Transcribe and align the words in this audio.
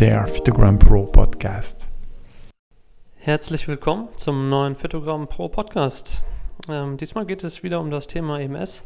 der 0.00 0.26
Phytogram 0.26 0.78
Pro 0.78 1.04
Podcast. 1.04 1.86
Herzlich 3.16 3.68
willkommen 3.68 4.08
zum 4.16 4.48
neuen 4.48 4.74
Phytogram 4.74 5.28
Pro 5.28 5.50
Podcast. 5.50 6.22
Ähm, 6.70 6.96
diesmal 6.96 7.26
geht 7.26 7.44
es 7.44 7.62
wieder 7.62 7.80
um 7.80 7.90
das 7.90 8.06
Thema 8.06 8.40
EMS. 8.40 8.82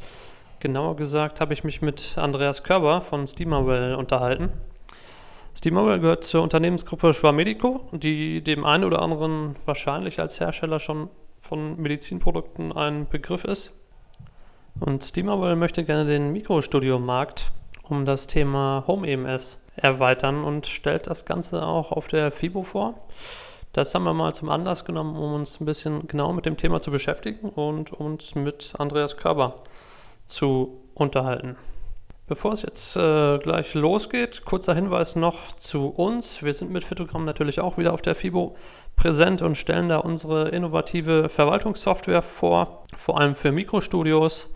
Genauer 0.58 0.96
gesagt 0.96 1.40
habe 1.40 1.54
ich 1.54 1.62
mich 1.62 1.82
mit 1.82 2.18
Andreas 2.18 2.64
Körber 2.64 3.00
von 3.00 3.28
Steamerwell 3.28 3.94
unterhalten. 3.94 4.50
Steamerwell 5.56 6.00
gehört 6.00 6.24
zur 6.24 6.42
Unternehmensgruppe 6.42 7.14
Schwarmedico, 7.14 7.88
die 7.92 8.42
dem 8.42 8.64
einen 8.64 8.82
oder 8.82 9.00
anderen 9.00 9.54
wahrscheinlich 9.66 10.18
als 10.18 10.40
Hersteller 10.40 10.80
schon 10.80 11.10
von 11.40 11.80
Medizinprodukten 11.80 12.72
ein 12.72 13.06
Begriff 13.08 13.44
ist. 13.44 13.72
Und 14.80 15.04
Steamerwell 15.04 15.54
möchte 15.54 15.84
gerne 15.84 16.06
den 16.06 16.32
Mikrostudio-Markt 16.32 17.52
um 17.88 18.04
das 18.04 18.26
Thema 18.26 18.82
Home 18.88 19.06
EMS 19.06 19.63
erweitern 19.76 20.44
und 20.44 20.66
stellt 20.66 21.06
das 21.06 21.24
Ganze 21.24 21.66
auch 21.66 21.92
auf 21.92 22.06
der 22.08 22.30
FIBO 22.30 22.62
vor. 22.62 22.94
Das 23.72 23.94
haben 23.94 24.04
wir 24.04 24.14
mal 24.14 24.34
zum 24.34 24.50
Anlass 24.50 24.84
genommen, 24.84 25.16
um 25.16 25.34
uns 25.34 25.60
ein 25.60 25.64
bisschen 25.64 26.06
genau 26.06 26.32
mit 26.32 26.46
dem 26.46 26.56
Thema 26.56 26.80
zu 26.80 26.92
beschäftigen 26.92 27.48
und 27.48 27.92
uns 27.92 28.36
mit 28.36 28.74
Andreas 28.78 29.16
Körber 29.16 29.62
zu 30.26 30.80
unterhalten. 30.94 31.56
Bevor 32.26 32.52
es 32.52 32.62
jetzt 32.62 32.96
äh, 32.96 33.38
gleich 33.38 33.74
losgeht, 33.74 34.46
kurzer 34.46 34.74
Hinweis 34.74 35.14
noch 35.14 35.52
zu 35.52 35.88
uns. 35.88 36.42
Wir 36.42 36.54
sind 36.54 36.70
mit 36.70 36.82
Phytogramm 36.82 37.26
natürlich 37.26 37.60
auch 37.60 37.76
wieder 37.76 37.92
auf 37.92 38.00
der 38.00 38.14
FIBO 38.14 38.56
präsent 38.96 39.42
und 39.42 39.56
stellen 39.56 39.90
da 39.90 39.98
unsere 39.98 40.48
innovative 40.48 41.28
Verwaltungssoftware 41.28 42.22
vor, 42.22 42.84
vor 42.96 43.20
allem 43.20 43.34
für 43.34 43.52
Mikrostudios. 43.52 44.48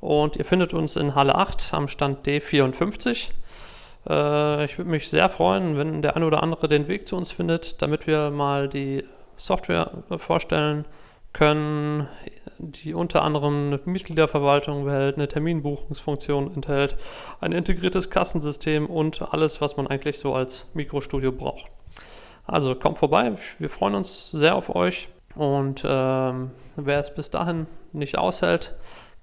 Und 0.00 0.36
ihr 0.36 0.44
findet 0.44 0.74
uns 0.74 0.96
in 0.96 1.14
Halle 1.14 1.36
8 1.36 1.72
am 1.72 1.88
Stand 1.88 2.26
D54. 2.26 3.30
Äh, 4.08 4.64
ich 4.64 4.78
würde 4.78 4.90
mich 4.90 5.08
sehr 5.08 5.28
freuen, 5.28 5.76
wenn 5.76 6.02
der 6.02 6.16
eine 6.16 6.26
oder 6.26 6.42
andere 6.42 6.68
den 6.68 6.88
Weg 6.88 7.08
zu 7.08 7.16
uns 7.16 7.32
findet, 7.32 7.82
damit 7.82 8.06
wir 8.06 8.30
mal 8.30 8.68
die 8.68 9.04
Software 9.36 9.90
vorstellen 10.16 10.84
können, 11.32 12.06
die 12.58 12.94
unter 12.94 13.22
anderem 13.22 13.66
eine 13.66 13.80
Mitgliederverwaltung 13.84 14.84
behält, 14.84 15.16
eine 15.16 15.28
Terminbuchungsfunktion 15.28 16.54
enthält, 16.54 16.96
ein 17.40 17.52
integriertes 17.52 18.10
Kassensystem 18.10 18.86
und 18.86 19.20
alles, 19.32 19.60
was 19.60 19.76
man 19.76 19.86
eigentlich 19.86 20.18
so 20.18 20.34
als 20.34 20.68
Mikrostudio 20.74 21.32
braucht. 21.32 21.66
Also 22.46 22.74
kommt 22.74 22.98
vorbei, 22.98 23.32
wir 23.58 23.70
freuen 23.70 23.94
uns 23.94 24.30
sehr 24.30 24.54
auf 24.54 24.74
euch 24.74 25.08
und 25.34 25.82
ähm, 25.86 26.52
wer 26.76 26.98
es 27.00 27.12
bis 27.12 27.30
dahin 27.30 27.66
nicht 27.92 28.16
aushält, 28.18 28.74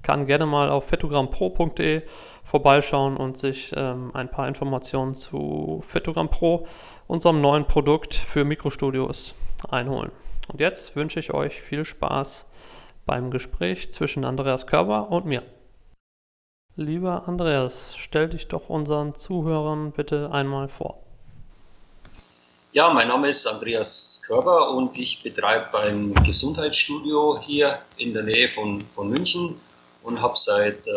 kann 0.01 0.25
gerne 0.25 0.45
mal 0.45 0.69
auf 0.69 0.87
fetogrampro.de 0.87 2.03
vorbeischauen 2.43 3.17
und 3.17 3.37
sich 3.37 3.71
ähm, 3.75 4.11
ein 4.13 4.29
paar 4.29 4.47
Informationen 4.47 5.13
zu 5.15 5.81
Fetogram 5.85 6.29
Pro, 6.29 6.67
unserem 7.07 7.41
neuen 7.41 7.65
Produkt 7.65 8.13
für 8.13 8.43
Mikrostudios, 8.43 9.35
einholen. 9.69 10.11
Und 10.47 10.59
jetzt 10.59 10.95
wünsche 10.95 11.19
ich 11.19 11.33
euch 11.33 11.61
viel 11.61 11.85
Spaß 11.85 12.45
beim 13.05 13.31
Gespräch 13.31 13.93
zwischen 13.93 14.25
Andreas 14.25 14.67
Körber 14.67 15.09
und 15.11 15.25
mir. 15.25 15.43
Lieber 16.75 17.27
Andreas, 17.27 17.95
stell 17.97 18.29
dich 18.29 18.47
doch 18.47 18.69
unseren 18.69 19.13
Zuhörern 19.13 19.91
bitte 19.91 20.31
einmal 20.31 20.67
vor. 20.67 20.97
Ja, 22.73 22.93
mein 22.93 23.09
Name 23.09 23.27
ist 23.27 23.45
Andreas 23.47 24.21
Körber 24.25 24.71
und 24.71 24.97
ich 24.97 25.21
betreibe 25.21 25.77
ein 25.77 26.13
Gesundheitsstudio 26.23 27.39
hier 27.41 27.79
in 27.97 28.13
der 28.13 28.23
Nähe 28.23 28.47
von, 28.47 28.81
von 28.89 29.09
München 29.09 29.59
und 30.03 30.21
habe 30.21 30.35
seit 30.35 30.87
äh, 30.87 30.91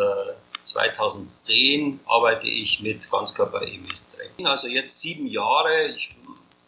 2010 0.63 2.01
arbeite 2.07 2.47
ich 2.49 2.81
mit 2.81 3.11
Ganzkörper-EMS-Training. 3.11 4.47
Also 4.47 4.69
jetzt 4.69 5.01
sieben 5.01 5.27
Jahre, 5.27 5.89
ich 5.89 6.17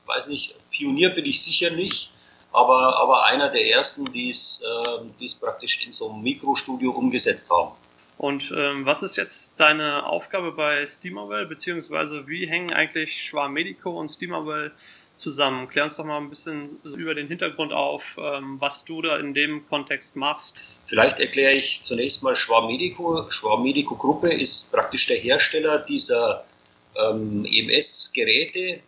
weiß 0.07 0.29
nicht, 0.29 0.55
Pionier 0.71 1.11
bin 1.11 1.25
ich 1.25 1.43
sicher 1.43 1.71
nicht, 1.71 2.13
aber, 2.53 2.97
aber 2.97 3.25
einer 3.27 3.49
der 3.49 3.69
ersten, 3.69 4.13
die 4.13 4.29
es 4.29 4.63
äh, 4.63 5.27
praktisch 5.41 5.85
in 5.85 5.93
so 5.93 6.11
einem 6.11 6.23
Mikrostudio 6.23 6.91
umgesetzt 6.93 7.51
haben. 7.51 7.73
Und 8.19 8.51
ähm, 8.57 8.87
was 8.87 9.03
ist 9.03 9.17
jetzt 9.17 9.53
deine 9.59 10.07
Aufgabe 10.07 10.53
bei 10.53 10.87
Steamerwell, 10.87 11.47
beziehungsweise 11.47 12.27
wie 12.27 12.47
hängen 12.47 12.73
eigentlich 12.73 13.27
Schwarm 13.29 13.53
Medico 13.53 13.99
und 13.99 14.09
Steamerwell 14.09 14.73
zusammen. 15.17 15.69
Klär 15.69 15.85
uns 15.85 15.97
doch 15.97 16.05
mal 16.05 16.19
ein 16.19 16.31
bisschen 16.31 16.79
über 16.85 17.15
den 17.15 17.29
Hintergrund 17.29 17.73
auf, 17.73 18.03
ähm, 18.19 18.61
was 18.61 18.85
du 18.85 19.03
da 19.03 19.17
in 19.19 19.35
dem 19.35 19.67
Kontext 19.69 20.17
machst. 20.17 20.57
Vielleicht 20.87 21.21
erkläre 21.21 21.53
ich 21.53 21.81
zunächst 21.83 22.23
mal 22.23 22.37
Schwab 22.37 22.67
Medico. 22.67 23.31
Schwab 23.31 23.61
Medico 23.61 23.97
Gruppe 23.97 24.33
ist 24.33 24.73
praktisch 24.73 25.07
der 25.07 25.17
Hersteller 25.17 25.79
dieser 25.79 26.45
ähm, 26.97 27.45
EMS-Geräte 27.45 28.81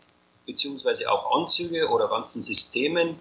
beziehungsweise 0.48 1.10
auch 1.12 1.38
Anzüge 1.38 1.88
oder 1.88 2.08
ganzen 2.08 2.42
Systemen. 2.42 3.16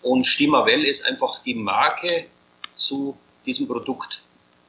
Und 0.00 0.26
Stimavell 0.26 0.84
ist 0.84 1.06
einfach 1.06 1.42
die 1.42 1.54
Marke 1.54 2.26
zu 2.74 3.16
diesem 3.46 3.68
Produkt, 3.68 4.22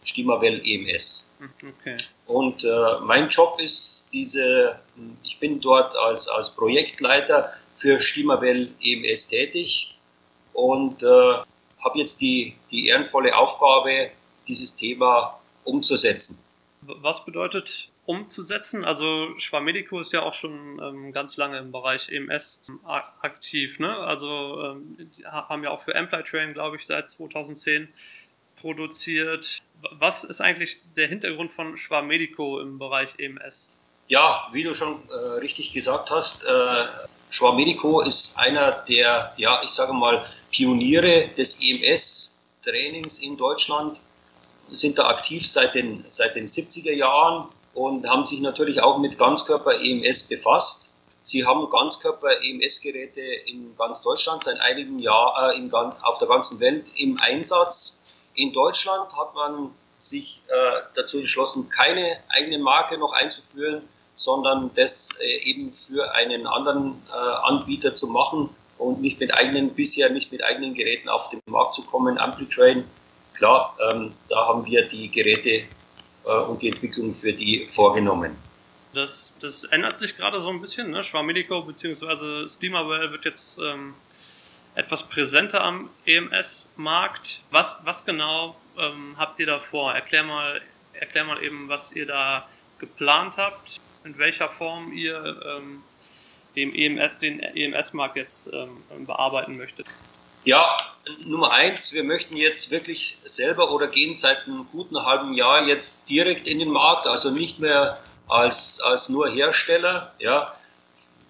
Stimavell 0.03 0.61
EMS. 0.63 1.31
Hm, 1.39 1.73
okay. 1.79 1.97
Und 2.27 2.63
äh, 2.63 3.00
mein 3.01 3.29
Job 3.29 3.59
ist 3.59 4.09
diese, 4.13 4.79
ich 5.23 5.39
bin 5.39 5.59
dort 5.59 5.95
als, 5.95 6.27
als 6.27 6.51
Projektleiter 6.51 7.53
für 7.73 8.00
Stimawell 8.00 8.72
EMS 8.81 9.28
tätig 9.28 9.95
und 10.53 11.03
äh, 11.03 11.06
habe 11.06 12.00
jetzt 12.00 12.22
die, 12.22 12.56
die 12.72 12.88
ehrenvolle 12.88 13.35
Aufgabe, 13.35 14.11
dieses 14.47 14.75
Thema 14.75 15.39
umzusetzen. 15.63 16.44
Was 16.81 17.23
bedeutet 17.25 17.89
umzusetzen? 18.06 18.83
Also 18.83 19.38
Schwarmedico 19.38 20.00
ist 20.00 20.12
ja 20.12 20.22
auch 20.22 20.33
schon 20.33 20.81
ähm, 20.81 21.12
ganz 21.12 21.38
lange 21.38 21.57
im 21.57 21.72
Bereich 21.72 22.09
EMS 22.09 22.62
aktiv. 23.22 23.79
Ne? 23.79 23.95
Also 23.95 24.62
ähm, 24.62 25.12
haben 25.25 25.63
ja 25.63 25.72
auch 25.72 25.81
für 25.81 25.95
Ampli 25.95 26.23
Train, 26.23 26.53
glaube 26.53 26.78
ich, 26.78 26.85
seit 26.85 27.09
2010 27.09 27.88
produziert. 28.59 29.62
Was 29.91 30.23
ist 30.23 30.41
eigentlich 30.41 30.79
der 30.95 31.07
Hintergrund 31.07 31.51
von 31.51 31.78
Schwarmedico 31.78 32.59
im 32.59 32.79
Bereich 32.79 33.09
EMS? 33.17 33.69
Ja, 34.07 34.47
wie 34.51 34.63
du 34.63 34.73
schon 34.73 35.01
äh, 35.09 35.39
richtig 35.39 35.73
gesagt 35.73 36.12
hast, 36.12 36.44
äh, 36.44 36.85
Schwab 37.33 37.55
Medico 37.55 38.01
ist 38.01 38.38
einer 38.38 38.71
der, 38.71 39.33
ja, 39.38 39.59
ich 39.63 39.71
sage 39.71 39.91
mal, 39.91 40.23
Pioniere 40.51 41.29
des 41.29 41.59
EMS-Trainings 41.63 43.17
in 43.17 43.38
Deutschland, 43.38 43.99
sind 44.69 44.99
da 44.99 45.07
aktiv 45.07 45.49
seit 45.49 45.73
den, 45.73 46.03
seit 46.07 46.35
den 46.35 46.45
70er 46.45 46.94
Jahren 46.94 47.47
und 47.73 48.07
haben 48.07 48.23
sich 48.23 48.39
natürlich 48.39 48.83
auch 48.83 48.99
mit 48.99 49.17
Ganzkörper-EMS 49.17 50.27
befasst. 50.27 50.91
Sie 51.23 51.44
haben 51.44 51.67
Ganzkörper-EMS-Geräte 51.71 53.21
in 53.21 53.75
ganz 53.77 54.03
Deutschland 54.03 54.44
seit 54.44 54.59
einigen 54.59 55.00
Jahren 55.00 55.71
äh, 55.71 55.91
auf 56.03 56.19
der 56.19 56.27
ganzen 56.27 56.59
Welt 56.59 56.91
im 56.97 57.17
Einsatz. 57.17 58.00
In 58.35 58.53
Deutschland 58.53 59.11
hat 59.17 59.33
man 59.33 59.73
sich 59.97 60.44
äh, 60.50 60.81
dazu 60.94 61.17
entschlossen, 61.17 61.67
keine 61.69 62.19
eigene 62.29 62.59
Marke 62.59 63.00
noch 63.00 63.13
einzuführen, 63.13 63.89
sondern 64.16 64.72
das 64.75 65.09
äh, 65.22 65.50
eben 65.50 65.74
für 65.74 66.13
einen 66.13 66.47
anderen 66.47 67.01
äh, 67.09 67.47
Anbieter 67.47 67.96
zu 67.96 68.07
machen 68.07 68.50
und 68.78 69.01
nicht 69.01 69.19
mit 69.19 69.34
eigenen, 69.34 69.74
bisher 69.74 70.09
nicht 70.09 70.31
mit 70.31 70.44
eigenen 70.44 70.74
Geräten 70.74 71.09
auf 71.09 71.29
den 71.29 71.40
Markt 71.47 71.75
zu 71.75 71.84
kommen. 71.84 72.18
Amplitrain, 72.18 72.84
klar, 73.34 73.75
ähm, 73.91 74.13
da 74.29 74.47
haben 74.47 74.66
wir 74.66 74.88
die 74.88 75.09
Geräte 75.09 75.63
äh, 76.25 76.38
und 76.47 76.62
die 76.62 76.69
Entwicklung 76.69 77.13
für 77.13 77.34
die 77.34 77.66
vorgenommen. 77.68 78.35
Das, 78.94 79.31
das 79.40 79.63
ändert 79.63 79.97
sich 79.97 80.16
gerade 80.18 80.40
so 80.41 80.50
ein 80.50 80.62
bisschen. 80.62 80.91
Ne? 80.91 81.03
Schwarmedico 81.03 81.63
bzw. 81.63 82.47
Steamerwell 82.47 83.12
wird 83.12 83.25
jetzt 83.25 83.57
ähm, 83.57 83.95
etwas 84.75 85.03
präsenter 85.03 85.62
am 85.62 85.90
EMS-Markt. 86.06 87.41
Was, 87.50 87.75
was 87.84 88.06
genau 88.06 88.56
ähm, 88.78 89.16
habt 89.18 89.40
ihr 89.40 89.47
da 89.47 89.59
vor? 89.59 89.94
Erklär 89.94 90.24
mal, 90.24 90.62
erklär 90.94 91.24
mal 91.24 91.44
eben, 91.44 91.69
was 91.69 91.92
ihr 91.94 92.06
da 92.06 92.48
geplant 92.77 93.38
habt 93.38 93.80
in 94.05 94.17
welcher 94.17 94.50
Form 94.50 94.94
ihr 94.94 95.41
ähm, 95.45 95.83
dem 96.55 96.73
EMS, 96.73 97.11
den 97.21 97.39
EMS-Markt 97.39 98.15
jetzt 98.15 98.50
ähm, 98.51 98.83
bearbeiten 99.05 99.57
möchtet? 99.57 99.88
Ja, 100.45 100.77
Nummer 101.25 101.51
eins, 101.51 101.94
wir 101.94 102.03
möchten 102.03 102.35
jetzt 102.35 102.69
wirklich 102.69 103.17
selber 103.23 103.71
oder 103.71 103.88
gehen 103.88 104.17
seit 104.17 104.45
einem 104.45 104.67
guten 104.71 105.05
halben 105.05 105.33
Jahr 105.33 105.67
jetzt 105.67 106.09
direkt 106.09 106.47
in 106.47 106.59
den 106.59 106.69
Markt, 106.69 107.07
also 107.07 107.31
nicht 107.31 107.59
mehr 107.59 107.97
als, 108.27 108.81
als 108.81 109.09
nur 109.09 109.29
Hersteller. 109.29 110.13
Ja. 110.19 110.53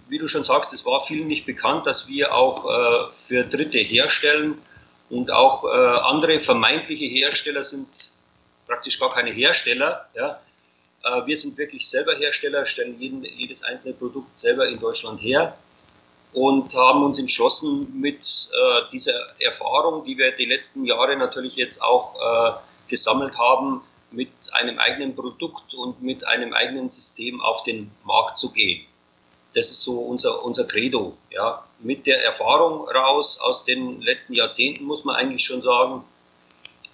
Wie 0.09 0.17
du 0.17 0.27
schon 0.27 0.43
sagst, 0.43 0.73
es 0.73 0.85
war 0.85 1.01
vielen 1.01 1.27
nicht 1.27 1.45
bekannt, 1.45 1.85
dass 1.85 2.07
wir 2.07 2.33
auch 2.33 2.65
äh, 2.65 3.11
für 3.11 3.43
Dritte 3.43 3.77
herstellen 3.77 4.59
und 5.09 5.31
auch 5.31 5.63
äh, 5.63 5.67
andere 5.67 6.39
vermeintliche 6.39 7.05
Hersteller 7.05 7.63
sind 7.63 7.87
praktisch 8.65 8.99
gar 8.99 9.13
keine 9.13 9.29
Hersteller. 9.29 10.07
Ja. 10.15 10.39
Äh, 11.03 11.25
wir 11.25 11.37
sind 11.37 11.57
wirklich 11.57 11.87
selber 11.89 12.15
Hersteller, 12.15 12.65
stellen 12.65 12.99
jeden, 12.99 13.23
jedes 13.23 13.63
einzelne 13.63 13.93
Produkt 13.93 14.37
selber 14.37 14.67
in 14.67 14.79
Deutschland 14.79 15.21
her 15.21 15.57
und 16.33 16.73
haben 16.75 17.03
uns 17.03 17.19
entschlossen, 17.19 17.99
mit 17.99 18.49
äh, 18.51 18.89
dieser 18.91 19.13
Erfahrung, 19.39 20.03
die 20.03 20.17
wir 20.17 20.35
die 20.35 20.45
letzten 20.45 20.85
Jahre 20.85 21.15
natürlich 21.15 21.55
jetzt 21.55 21.81
auch 21.83 22.15
äh, 22.15 22.53
gesammelt 22.87 23.37
haben, 23.37 23.81
mit 24.11 24.29
einem 24.51 24.79
eigenen 24.79 25.15
Produkt 25.15 25.73
und 25.73 26.01
mit 26.01 26.25
einem 26.25 26.53
eigenen 26.53 26.89
System 26.89 27.41
auf 27.41 27.63
den 27.63 27.91
Markt 28.03 28.37
zu 28.37 28.51
gehen. 28.51 28.85
Das 29.55 29.69
ist 29.69 29.83
so 29.83 29.99
unser, 30.01 30.43
unser 30.43 30.65
Credo. 30.65 31.17
Ja. 31.29 31.63
Mit 31.79 32.07
der 32.07 32.23
Erfahrung 32.23 32.87
raus 32.87 33.39
aus 33.39 33.65
den 33.65 34.01
letzten 34.01 34.33
Jahrzehnten 34.33 34.85
muss 34.85 35.03
man 35.05 35.15
eigentlich 35.15 35.43
schon 35.43 35.61
sagen, 35.61 36.03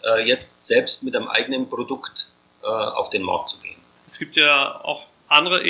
äh, 0.03 0.27
jetzt 0.27 0.65
selbst 0.65 1.03
mit 1.03 1.15
einem 1.15 1.27
eigenen 1.27 1.69
Produkt 1.69 2.31
äh, 2.63 2.67
auf 2.67 3.09
den 3.09 3.23
Markt 3.23 3.49
zu 3.49 3.59
gehen. 3.59 3.78
Es 4.09 4.17
gibt 4.17 4.35
ja 4.35 4.81
auch 4.83 5.05
andere 5.27 5.63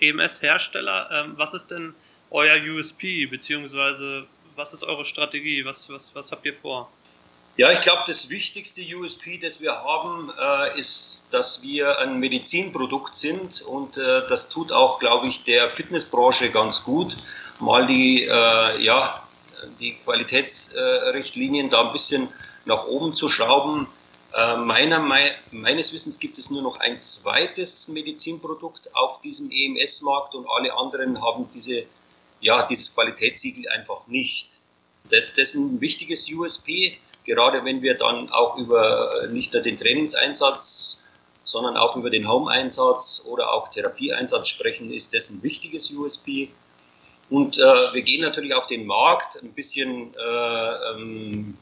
EMS-Hersteller. 0.00 1.08
Ähm, 1.12 1.34
was 1.36 1.54
ist 1.54 1.70
denn 1.70 1.94
euer 2.30 2.56
USP, 2.56 3.26
beziehungsweise 3.26 4.26
was 4.56 4.72
ist 4.72 4.82
eure 4.82 5.04
Strategie? 5.04 5.64
Was, 5.64 5.88
was, 5.88 6.10
was 6.14 6.32
habt 6.32 6.44
ihr 6.46 6.54
vor? 6.54 6.90
Ja, 7.56 7.70
ich 7.70 7.80
glaube, 7.80 8.02
das 8.06 8.28
wichtigste 8.28 8.82
USP, 8.82 9.38
das 9.38 9.60
wir 9.60 9.72
haben, 9.72 10.30
äh, 10.38 10.78
ist, 10.78 11.28
dass 11.30 11.62
wir 11.62 11.98
ein 12.00 12.18
Medizinprodukt 12.18 13.16
sind 13.16 13.62
und 13.62 13.96
äh, 13.96 14.28
das 14.28 14.50
tut 14.50 14.72
auch, 14.72 14.98
glaube 14.98 15.28
ich, 15.28 15.44
der 15.44 15.70
Fitnessbranche 15.70 16.50
ganz 16.50 16.84
gut, 16.84 17.16
mal 17.60 17.86
die, 17.86 18.24
äh, 18.24 18.82
ja, 18.82 19.22
die 19.80 19.94
Qualitätsrichtlinien 20.04 21.70
da 21.70 21.86
ein 21.86 21.92
bisschen 21.92 22.28
nach 22.66 22.86
oben 22.86 23.14
zu 23.14 23.28
schrauben. 23.28 23.86
Äh, 24.36 24.58
meiner, 24.58 25.00
meines 25.50 25.94
Wissens 25.94 26.20
gibt 26.20 26.36
es 26.36 26.50
nur 26.50 26.60
noch 26.60 26.78
ein 26.78 27.00
zweites 27.00 27.88
Medizinprodukt 27.88 28.94
auf 28.94 29.22
diesem 29.22 29.50
EMS-Markt 29.50 30.34
und 30.34 30.46
alle 30.46 30.74
anderen 30.74 31.22
haben 31.22 31.48
diese, 31.54 31.84
ja, 32.40 32.66
dieses 32.66 32.94
Qualitätssiegel 32.94 33.66
einfach 33.70 34.06
nicht. 34.08 34.60
Das, 35.08 35.32
das 35.32 35.54
ist 35.54 35.54
ein 35.54 35.80
wichtiges 35.80 36.30
USP, 36.30 36.98
gerade 37.24 37.64
wenn 37.64 37.80
wir 37.80 37.94
dann 37.94 38.30
auch 38.30 38.58
über 38.58 39.22
äh, 39.22 39.28
nicht 39.28 39.54
nur 39.54 39.62
den 39.62 39.78
Trainingseinsatz, 39.78 41.02
sondern 41.42 41.78
auch 41.78 41.96
über 41.96 42.10
den 42.10 42.28
Home-Einsatz 42.28 43.22
oder 43.24 43.54
auch 43.54 43.68
Therapieeinsatz 43.68 44.48
sprechen, 44.48 44.92
ist 44.92 45.14
das 45.14 45.30
ein 45.30 45.42
wichtiges 45.42 45.90
USP. 45.92 46.50
Und 47.30 47.56
äh, 47.56 47.62
wir 47.62 48.02
gehen 48.02 48.20
natürlich 48.20 48.54
auf 48.54 48.66
den 48.66 48.84
Markt 48.84 49.42
ein 49.42 49.52
bisschen 49.52 50.14
äh, 50.14 50.92
ähm, 50.92 51.56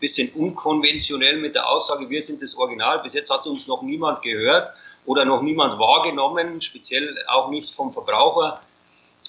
bisschen 0.00 0.30
unkonventionell 0.34 1.38
mit 1.38 1.54
der 1.54 1.68
Aussage, 1.68 2.08
wir 2.10 2.22
sind 2.22 2.42
das 2.42 2.56
Original. 2.56 3.00
Bis 3.02 3.14
jetzt 3.14 3.30
hat 3.30 3.46
uns 3.46 3.66
noch 3.66 3.82
niemand 3.82 4.22
gehört 4.22 4.72
oder 5.04 5.24
noch 5.24 5.42
niemand 5.42 5.78
wahrgenommen, 5.78 6.60
speziell 6.60 7.16
auch 7.28 7.50
nicht 7.50 7.72
vom 7.72 7.92
Verbraucher. 7.92 8.60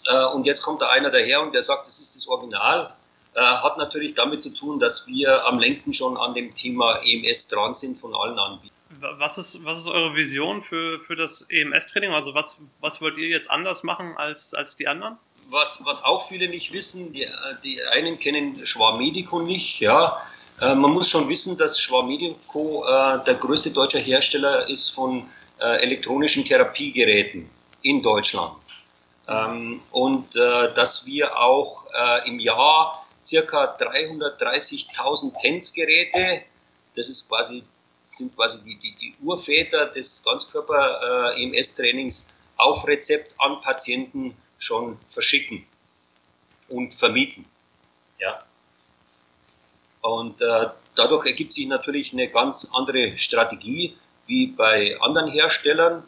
Äh, 0.07 0.25
und 0.25 0.45
jetzt 0.45 0.61
kommt 0.61 0.81
da 0.81 0.89
einer 0.89 1.11
daher 1.11 1.41
und 1.41 1.53
der 1.53 1.63
sagt, 1.63 1.87
das 1.87 1.99
ist 1.99 2.15
das 2.15 2.27
Original. 2.27 2.93
Äh, 3.33 3.41
hat 3.41 3.77
natürlich 3.77 4.13
damit 4.15 4.41
zu 4.41 4.49
tun, 4.49 4.79
dass 4.79 5.07
wir 5.07 5.45
am 5.45 5.59
längsten 5.59 5.93
schon 5.93 6.17
an 6.17 6.33
dem 6.33 6.55
Thema 6.55 6.99
EMS 7.03 7.49
dran 7.49 7.75
sind 7.75 7.97
von 7.97 8.15
allen 8.15 8.37
Anbietern. 8.39 8.75
Was 8.89 9.37
ist, 9.37 9.63
was 9.63 9.79
ist 9.79 9.87
eure 9.87 10.15
Vision 10.15 10.63
für, 10.63 10.99
für 11.01 11.15
das 11.15 11.45
EMS-Training? 11.49 12.13
Also 12.13 12.33
was, 12.33 12.55
was 12.79 12.99
wollt 13.01 13.17
ihr 13.17 13.27
jetzt 13.27 13.49
anders 13.49 13.83
machen 13.83 14.15
als, 14.17 14.53
als 14.53 14.75
die 14.75 14.87
anderen? 14.87 15.17
Was, 15.49 15.85
was 15.85 16.03
auch 16.03 16.27
viele 16.27 16.47
nicht 16.47 16.73
wissen, 16.73 17.13
die, 17.13 17.27
die 17.63 17.83
einen 17.83 18.17
kennen 18.17 18.65
Schwarmedico 18.65 19.39
nicht, 19.39 19.79
ja. 19.81 20.21
Äh, 20.61 20.75
man 20.75 20.91
muss 20.91 21.09
schon 21.09 21.29
wissen, 21.29 21.57
dass 21.57 21.79
Schwarmedico 21.79 22.85
äh, 22.85 23.23
der 23.25 23.35
größte 23.35 23.71
deutsche 23.71 23.99
Hersteller 23.99 24.67
ist 24.67 24.89
von 24.89 25.29
äh, 25.59 25.83
elektronischen 25.83 26.45
Therapiegeräten 26.45 27.49
in 27.83 28.01
Deutschland. 28.01 28.55
Ähm, 29.27 29.81
und 29.91 30.35
äh, 30.35 30.73
dass 30.73 31.05
wir 31.05 31.37
auch 31.37 31.83
äh, 31.93 32.27
im 32.27 32.39
Jahr 32.39 33.05
circa 33.23 33.77
330.000 33.77 35.39
TENS-Geräte, 35.41 36.41
das 36.95 37.09
ist 37.09 37.27
quasi, 37.27 37.63
sind 38.05 38.35
quasi 38.35 38.63
die, 38.63 38.79
die, 38.79 38.95
die 38.95 39.13
Urväter 39.21 39.87
des 39.87 40.23
Ganzkörper-EMS-Trainings, 40.23 42.29
auf 42.55 42.87
Rezept 42.87 43.35
an 43.37 43.61
Patienten 43.61 44.35
schon 44.57 44.97
verschicken 45.05 45.67
und 46.69 46.93
vermieten. 46.93 47.45
Ja. 48.17 48.39
Und 50.07 50.41
äh, 50.41 50.67
dadurch 50.95 51.25
ergibt 51.25 51.51
sich 51.51 51.67
natürlich 51.67 52.13
eine 52.13 52.29
ganz 52.29 52.69
andere 52.73 53.17
Strategie 53.17 53.97
wie 54.25 54.47
bei 54.47 54.97
anderen 55.01 55.29
Herstellern. 55.29 56.01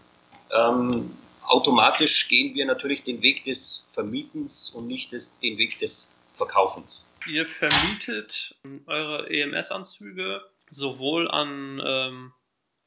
Ähm, 0.52 1.18
automatisch 1.46 2.30
gehen 2.30 2.56
wir 2.56 2.66
natürlich 2.66 3.04
den 3.04 3.22
Weg 3.22 3.44
des 3.44 3.90
Vermietens 3.92 4.70
und 4.70 4.88
nicht 4.88 5.12
des, 5.12 5.40
den 5.40 5.58
Weg 5.58 5.80
des 5.80 6.16
Verkaufens. 6.32 7.14
Ihr 7.28 7.46
vermietet 7.46 8.56
eure 8.88 9.30
EMS-Anzüge 9.30 10.46
sowohl 10.72 11.30
an, 11.30 11.82
ähm, 11.86 12.32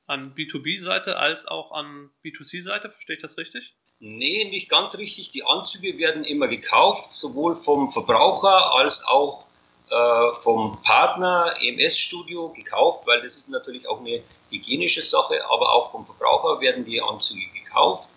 an 0.07 0.35
B2B-Seite 0.35 1.19
als 1.19 1.45
auch 1.47 1.73
an 1.73 2.09
B2C-Seite, 2.25 2.91
verstehe 2.91 3.17
ich 3.17 3.23
das 3.23 3.37
richtig? 3.37 3.75
Nee, 3.99 4.45
nicht 4.45 4.71
ganz 4.71 4.97
richtig. 4.97 5.31
Die 5.31 5.45
Anzüge 5.45 5.99
werden 5.99 6.25
immer 6.25 6.49
gekauft, 6.49 7.13
sowohl 7.13 7.55
vom 7.55 7.91
Verbraucher 7.91 8.75
als 8.75 9.07
auch 9.07 9.47
äh, 9.93 10.33
vom 10.41 10.81
Partner 10.83 11.55
EMS 11.61 11.99
Studio 11.99 12.49
gekauft, 12.49 13.07
weil 13.07 13.21
das 13.21 13.37
ist 13.37 13.51
natürlich 13.51 13.87
auch 13.87 14.01
eine 14.01 14.23
hygienische 14.51 15.05
Sache, 15.05 15.45
aber 15.51 15.71
auch 15.71 15.91
vom 15.91 16.07
Verbraucher 16.07 16.63
werden 16.63 16.87
die 16.87 17.03
Anzüge 17.03 17.47
gekauft. 17.53 18.09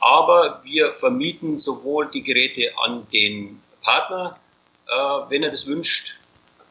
Aber 0.00 0.60
wir 0.64 0.90
vermieten 0.92 1.58
sowohl 1.58 2.10
die 2.10 2.22
Geräte 2.22 2.72
an 2.82 3.06
den 3.12 3.60
Partner, 3.82 4.38
äh, 4.86 4.92
wenn 5.28 5.42
er 5.42 5.50
das 5.50 5.66
wünscht, 5.66 6.18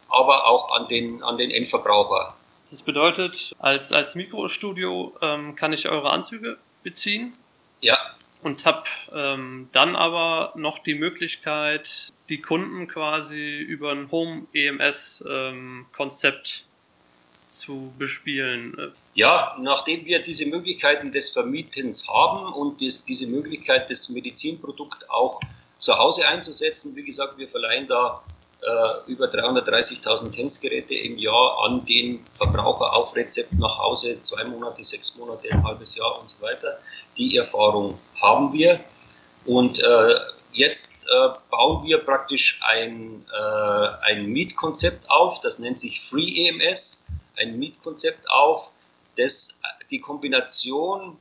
aber 0.10 0.48
auch 0.48 0.72
an 0.72 0.88
den, 0.88 1.22
an 1.22 1.38
den 1.38 1.52
Endverbraucher. 1.52 2.36
Das 2.72 2.82
bedeutet, 2.82 3.56
als, 3.60 3.92
als 3.92 4.16
Mikrostudio 4.16 5.16
ähm, 5.22 5.56
kann 5.56 5.72
ich 5.72 5.88
eure 5.88 6.10
Anzüge 6.10 6.58
beziehen? 6.82 7.38
Ja. 7.82 7.98
Und 8.42 8.66
habe 8.66 8.86
ähm, 9.14 9.70
dann 9.72 9.96
aber 9.96 10.54
noch 10.56 10.80
die 10.80 10.96
Möglichkeit, 10.96 12.12
die 12.30 12.42
Kunden 12.42 12.88
quasi 12.88 13.58
über 13.58 13.92
ein 13.92 14.10
Home-EMS-Konzept 14.12 16.48
ähm, 16.48 16.64
zu 17.52 17.92
bespielen. 17.98 18.94
Ja, 19.14 19.58
nachdem 19.60 20.06
wir 20.06 20.22
diese 20.22 20.46
Möglichkeiten 20.46 21.12
des 21.12 21.32
Vermietens 21.32 22.08
haben 22.08 22.54
und 22.54 22.82
das, 22.82 23.04
diese 23.06 23.28
Möglichkeit, 23.28 23.90
das 23.90 24.10
Medizinprodukt 24.10 25.10
auch 25.10 25.42
zu 25.80 25.98
Hause 25.98 26.28
einzusetzen, 26.28 26.96
wie 26.96 27.04
gesagt, 27.04 27.38
wir 27.38 27.50
verleihen 27.50 27.88
da 27.88 28.24
äh, 28.62 29.12
über 29.12 29.28
330.000 29.28 30.32
TENS-Geräte 30.32 30.96
im 30.96 31.18
Jahr 31.18 31.64
an 31.64 31.86
den 31.86 32.24
Verbraucher 32.34 32.96
auf 32.96 33.16
Rezept 33.16 33.54
nach 33.54 33.78
Hause, 33.78 34.22
zwei 34.24 34.44
Monate, 34.46 34.84
sechs 34.84 35.16
Monate, 35.18 35.52
ein 35.52 35.64
halbes 35.64 35.96
Jahr 35.96 36.20
und 36.20 36.30
so 36.30 36.42
weiter. 36.42 36.80
Die 37.18 37.38
Erfahrung 37.38 38.00
haben 38.22 38.52
wir. 38.54 38.80
Und 39.46 39.80
äh, 39.80 40.16
Jetzt 40.58 41.06
äh, 41.06 41.30
bauen 41.52 41.84
wir 41.84 42.00
praktisch 42.00 42.60
ein, 42.64 43.24
äh, 43.32 43.88
ein 44.10 44.26
Mietkonzept 44.26 45.08
auf, 45.08 45.40
das 45.42 45.60
nennt 45.60 45.78
sich 45.78 46.02
Free 46.02 46.48
EMS, 46.48 47.06
ein 47.38 47.60
Mietkonzept 47.60 48.28
auf, 48.28 48.72
das 49.18 49.62
die 49.92 50.00
Kombination 50.00 51.16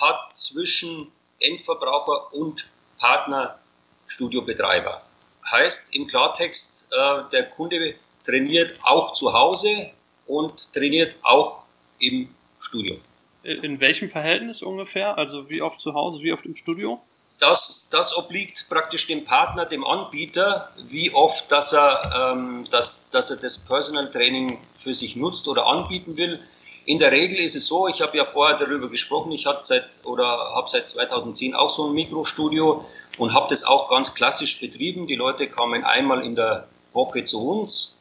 hat 0.00 0.34
zwischen 0.34 1.12
Endverbraucher 1.38 2.32
und 2.32 2.66
Partnerstudiobetreiber. 2.98 5.02
Heißt 5.50 5.94
im 5.94 6.06
Klartext, 6.06 6.90
äh, 6.92 7.24
der 7.30 7.50
Kunde 7.50 7.96
trainiert 8.24 8.78
auch 8.84 9.12
zu 9.12 9.34
Hause 9.34 9.90
und 10.26 10.72
trainiert 10.72 11.16
auch 11.20 11.64
im 11.98 12.34
Studio. 12.58 12.96
In 13.42 13.80
welchem 13.80 14.08
Verhältnis 14.08 14.62
ungefähr? 14.62 15.18
Also 15.18 15.50
wie 15.50 15.60
oft 15.60 15.78
zu 15.78 15.92
Hause, 15.92 16.22
wie 16.22 16.32
oft 16.32 16.46
im 16.46 16.56
Studio? 16.56 17.02
Das, 17.42 17.88
das 17.90 18.16
obliegt 18.16 18.66
praktisch 18.68 19.08
dem 19.08 19.24
Partner, 19.24 19.66
dem 19.66 19.84
Anbieter, 19.84 20.70
wie 20.76 21.12
oft 21.12 21.50
dass 21.50 21.72
er, 21.72 22.34
ähm, 22.34 22.64
dass, 22.70 23.10
dass 23.10 23.32
er 23.32 23.38
das 23.38 23.58
Personal 23.58 24.10
Training 24.10 24.58
für 24.76 24.94
sich 24.94 25.16
nutzt 25.16 25.48
oder 25.48 25.66
anbieten 25.66 26.16
will. 26.16 26.38
In 26.84 27.00
der 27.00 27.10
Regel 27.10 27.40
ist 27.40 27.56
es 27.56 27.66
so, 27.66 27.88
ich 27.88 28.00
habe 28.00 28.16
ja 28.16 28.24
vorher 28.24 28.56
darüber 28.58 28.88
gesprochen, 28.88 29.32
ich 29.32 29.46
habe 29.46 29.60
seit, 29.62 29.84
oder 30.04 30.64
seit 30.66 30.88
2010 30.88 31.54
auch 31.54 31.70
so 31.70 31.88
ein 31.88 31.94
Mikrostudio 31.94 32.84
und 33.18 33.34
habe 33.34 33.48
das 33.50 33.64
auch 33.64 33.88
ganz 33.88 34.14
klassisch 34.14 34.60
betrieben. 34.60 35.08
Die 35.08 35.16
Leute 35.16 35.48
kamen 35.48 35.84
einmal 35.84 36.24
in 36.24 36.36
der 36.36 36.68
Woche 36.92 37.24
zu 37.24 37.44
uns 37.44 37.98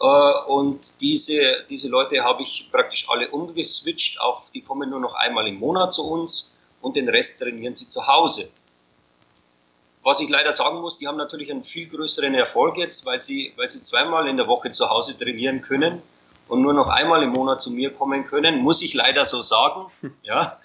äh, 0.00 0.32
und 0.46 1.02
diese, 1.02 1.64
diese 1.68 1.88
Leute 1.88 2.24
habe 2.24 2.42
ich 2.42 2.68
praktisch 2.72 3.10
alle 3.10 3.28
umgeswitcht 3.28 4.20
auf, 4.22 4.50
die 4.54 4.62
kommen 4.62 4.88
nur 4.88 5.00
noch 5.00 5.14
einmal 5.14 5.46
im 5.46 5.56
Monat 5.56 5.92
zu 5.92 6.10
uns 6.10 6.56
und 6.80 6.96
den 6.96 7.10
Rest 7.10 7.40
trainieren 7.40 7.74
sie 7.74 7.90
zu 7.90 8.06
Hause. 8.06 8.48
Was 10.02 10.20
ich 10.20 10.30
leider 10.30 10.52
sagen 10.52 10.80
muss, 10.80 10.98
die 10.98 11.06
haben 11.06 11.18
natürlich 11.18 11.50
einen 11.50 11.62
viel 11.62 11.86
größeren 11.86 12.34
Erfolg 12.34 12.78
jetzt, 12.78 13.04
weil 13.04 13.20
sie, 13.20 13.52
weil 13.56 13.68
sie 13.68 13.82
zweimal 13.82 14.28
in 14.28 14.38
der 14.38 14.46
Woche 14.46 14.70
zu 14.70 14.88
Hause 14.88 15.16
trainieren 15.16 15.60
können 15.60 16.02
und 16.48 16.62
nur 16.62 16.72
noch 16.72 16.88
einmal 16.88 17.22
im 17.22 17.30
Monat 17.30 17.60
zu 17.60 17.70
mir 17.70 17.92
kommen 17.92 18.24
können, 18.24 18.60
muss 18.60 18.82
ich 18.82 18.94
leider 18.94 19.24
so 19.26 19.42
sagen. 19.42 19.86
Ja, 20.22 20.58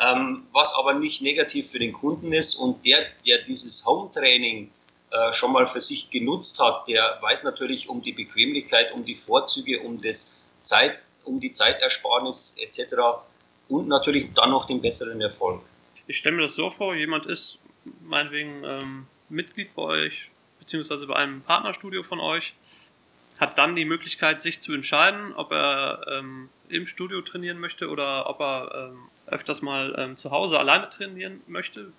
ähm, 0.00 0.46
was 0.52 0.74
aber 0.74 0.94
nicht 0.94 1.22
negativ 1.22 1.70
für 1.70 1.78
den 1.78 1.92
Kunden 1.92 2.32
ist 2.32 2.56
und 2.56 2.84
der, 2.84 3.06
der 3.26 3.38
dieses 3.42 3.86
Home-Training 3.86 4.70
äh, 5.10 5.32
schon 5.32 5.52
mal 5.52 5.66
für 5.66 5.80
sich 5.80 6.10
genutzt 6.10 6.58
hat, 6.60 6.88
der 6.88 7.18
weiß 7.20 7.44
natürlich 7.44 7.88
um 7.88 8.02
die 8.02 8.12
Bequemlichkeit, 8.12 8.92
um 8.92 9.04
die 9.04 9.14
Vorzüge, 9.14 9.80
um 9.80 10.00
das 10.00 10.34
Zeit, 10.60 10.98
um 11.24 11.38
die 11.38 11.52
Zeitersparnis 11.52 12.56
etc. 12.60 12.96
und 13.68 13.88
natürlich 13.88 14.32
dann 14.34 14.50
noch 14.50 14.66
den 14.66 14.80
besseren 14.80 15.20
Erfolg. 15.20 15.62
Ich 16.06 16.18
stelle 16.18 16.36
mir 16.36 16.42
das 16.42 16.54
so 16.54 16.70
vor, 16.70 16.94
jemand 16.94 17.26
ist 17.26 17.58
meinetwegen 18.00 18.62
ähm, 18.64 19.06
Mitglied 19.28 19.74
bei 19.74 19.82
euch, 19.82 20.30
beziehungsweise 20.58 21.06
bei 21.06 21.16
einem 21.16 21.42
Partnerstudio 21.42 22.02
von 22.02 22.20
euch, 22.20 22.54
hat 23.38 23.58
dann 23.58 23.74
die 23.74 23.84
Möglichkeit, 23.84 24.40
sich 24.40 24.60
zu 24.60 24.72
entscheiden, 24.72 25.32
ob 25.34 25.52
er 25.52 26.06
ähm, 26.08 26.48
im 26.68 26.86
Studio 26.86 27.22
trainieren 27.22 27.58
möchte 27.58 27.88
oder 27.88 28.28
ob 28.28 28.40
er 28.40 28.90
ähm, 28.92 28.98
öfters 29.26 29.62
mal 29.62 29.94
ähm, 29.98 30.16
zu 30.16 30.30
Hause 30.30 30.58
alleine 30.58 30.88
trainieren 30.90 31.40
möchte. 31.46 31.92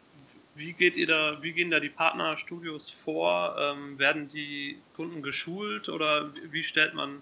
Wie 0.55 0.73
geht 0.73 0.95
ihr 0.97 1.07
da, 1.07 1.41
wie 1.41 1.51
gehen 1.51 1.71
da 1.71 1.79
die 1.79 1.89
Partnerstudios 1.89 2.91
vor? 3.03 3.55
Ähm, 3.59 3.97
werden 3.97 4.29
die 4.29 4.79
Kunden 4.95 5.21
geschult 5.23 5.89
oder 5.89 6.31
wie 6.51 6.63
stellt 6.63 6.93
man 6.93 7.21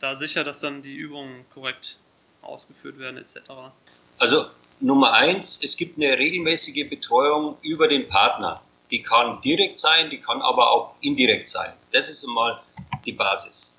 da 0.00 0.16
sicher, 0.16 0.44
dass 0.44 0.60
dann 0.60 0.82
die 0.82 0.94
Übungen 0.94 1.44
korrekt 1.52 1.98
ausgeführt 2.42 2.98
werden 2.98 3.16
etc.? 3.16 3.50
Also 4.18 4.46
Nummer 4.80 5.12
eins, 5.12 5.58
es 5.62 5.76
gibt 5.76 5.98
eine 5.98 6.18
regelmäßige 6.18 6.88
Betreuung 6.88 7.56
über 7.62 7.88
den 7.88 8.08
Partner. 8.08 8.62
Die 8.90 9.02
kann 9.02 9.40
direkt 9.40 9.78
sein, 9.78 10.08
die 10.08 10.20
kann 10.20 10.40
aber 10.40 10.70
auch 10.70 10.94
indirekt 11.00 11.48
sein. 11.48 11.72
Das 11.92 12.08
ist 12.08 12.26
einmal 12.26 12.60
die 13.04 13.12
Basis. 13.12 13.76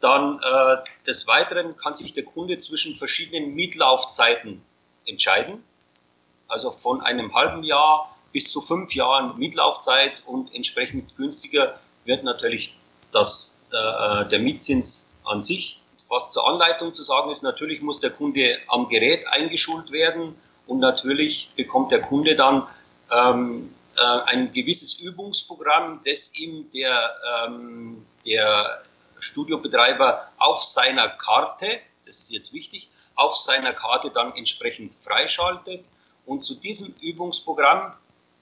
Dann 0.00 0.38
äh, 0.38 0.76
des 1.06 1.26
Weiteren 1.26 1.76
kann 1.76 1.94
sich 1.94 2.12
der 2.12 2.24
Kunde 2.24 2.58
zwischen 2.58 2.94
verschiedenen 2.94 3.54
Mietlaufzeiten 3.54 4.62
entscheiden. 5.06 5.64
Also 6.46 6.70
von 6.70 7.00
einem 7.00 7.34
halben 7.34 7.64
Jahr 7.64 8.14
bis 8.32 8.50
zu 8.50 8.60
fünf 8.60 8.94
Jahren 8.94 9.38
Mietlaufzeit 9.38 10.22
und 10.26 10.54
entsprechend 10.54 11.16
günstiger 11.16 11.80
wird 12.04 12.22
natürlich 12.22 12.76
das, 13.10 13.64
äh, 13.72 14.26
der 14.26 14.38
Mietzins 14.38 15.18
an 15.24 15.42
sich. 15.42 15.80
Was 16.08 16.32
zur 16.32 16.48
Anleitung 16.48 16.94
zu 16.94 17.02
sagen 17.02 17.30
ist, 17.30 17.42
natürlich 17.42 17.82
muss 17.82 18.00
der 18.00 18.10
Kunde 18.10 18.58
am 18.68 18.88
Gerät 18.88 19.26
eingeschult 19.28 19.90
werden 19.90 20.34
und 20.66 20.78
natürlich 20.80 21.50
bekommt 21.56 21.92
der 21.92 22.00
Kunde 22.00 22.34
dann 22.36 22.66
ähm, 23.10 23.74
äh, 23.96 24.00
ein 24.00 24.52
gewisses 24.52 25.00
Übungsprogramm, 25.00 26.00
das 26.04 26.34
ihm 26.38 26.70
der, 26.70 27.14
ähm, 27.44 28.06
der 28.24 28.82
Studiobetreiber 29.18 30.28
auf 30.38 30.62
seiner 30.62 31.08
Karte, 31.08 31.80
das 32.06 32.20
ist 32.20 32.30
jetzt 32.30 32.52
wichtig, 32.54 32.88
auf 33.14 33.36
seiner 33.36 33.72
Karte 33.72 34.10
dann 34.10 34.34
entsprechend 34.34 34.94
freischaltet. 34.94 35.84
Und 36.24 36.44
zu 36.44 36.54
diesem 36.54 36.94
Übungsprogramm, 37.00 37.94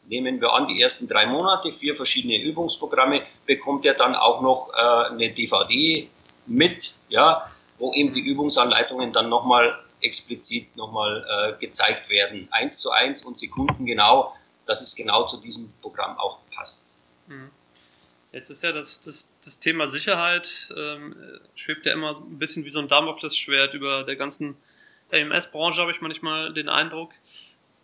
nehmen 0.06 0.40
wir 0.40 0.52
an, 0.52 0.68
die 0.68 0.80
ersten 0.80 1.08
drei 1.08 1.26
Monate, 1.26 1.72
vier 1.72 1.96
verschiedene 1.96 2.36
Übungsprogramme, 2.36 3.22
bekommt 3.46 3.84
er 3.86 3.94
dann 3.94 4.14
auch 4.14 4.40
noch 4.40 4.70
äh, 4.74 5.10
eine 5.10 5.32
DVD 5.32 6.08
mit, 6.46 6.94
ja, 7.08 7.50
wo 7.78 7.92
eben 7.92 8.12
die 8.12 8.20
Übungsanleitungen 8.20 9.12
dann 9.12 9.28
nochmal 9.28 9.78
explizit 10.00 10.76
nochmal 10.76 11.24
äh, 11.28 11.58
gezeigt 11.58 12.10
werden, 12.10 12.48
eins 12.50 12.80
zu 12.80 12.90
eins 12.90 13.24
und 13.24 13.38
sekundengenau, 13.38 14.34
dass 14.66 14.82
es 14.82 14.94
genau 14.94 15.24
zu 15.24 15.40
diesem 15.40 15.72
Programm 15.80 16.18
auch 16.18 16.38
passt. 16.54 16.98
Mhm. 17.28 17.50
Jetzt 18.32 18.50
ist 18.50 18.62
ja 18.62 18.72
das, 18.72 19.00
das, 19.00 19.26
das 19.44 19.58
Thema 19.60 19.88
Sicherheit, 19.88 20.70
ähm, 20.76 21.16
schwebt 21.54 21.86
ja 21.86 21.92
immer 21.92 22.18
ein 22.18 22.38
bisschen 22.38 22.64
wie 22.64 22.70
so 22.70 22.78
ein 22.78 22.88
Damoklesschwert 22.88 23.72
über 23.72 24.04
der 24.04 24.16
ganzen 24.16 24.56
AMS-Branche, 25.10 25.80
habe 25.80 25.92
ich 25.92 26.00
manchmal 26.00 26.52
den 26.52 26.68
Eindruck. 26.68 27.12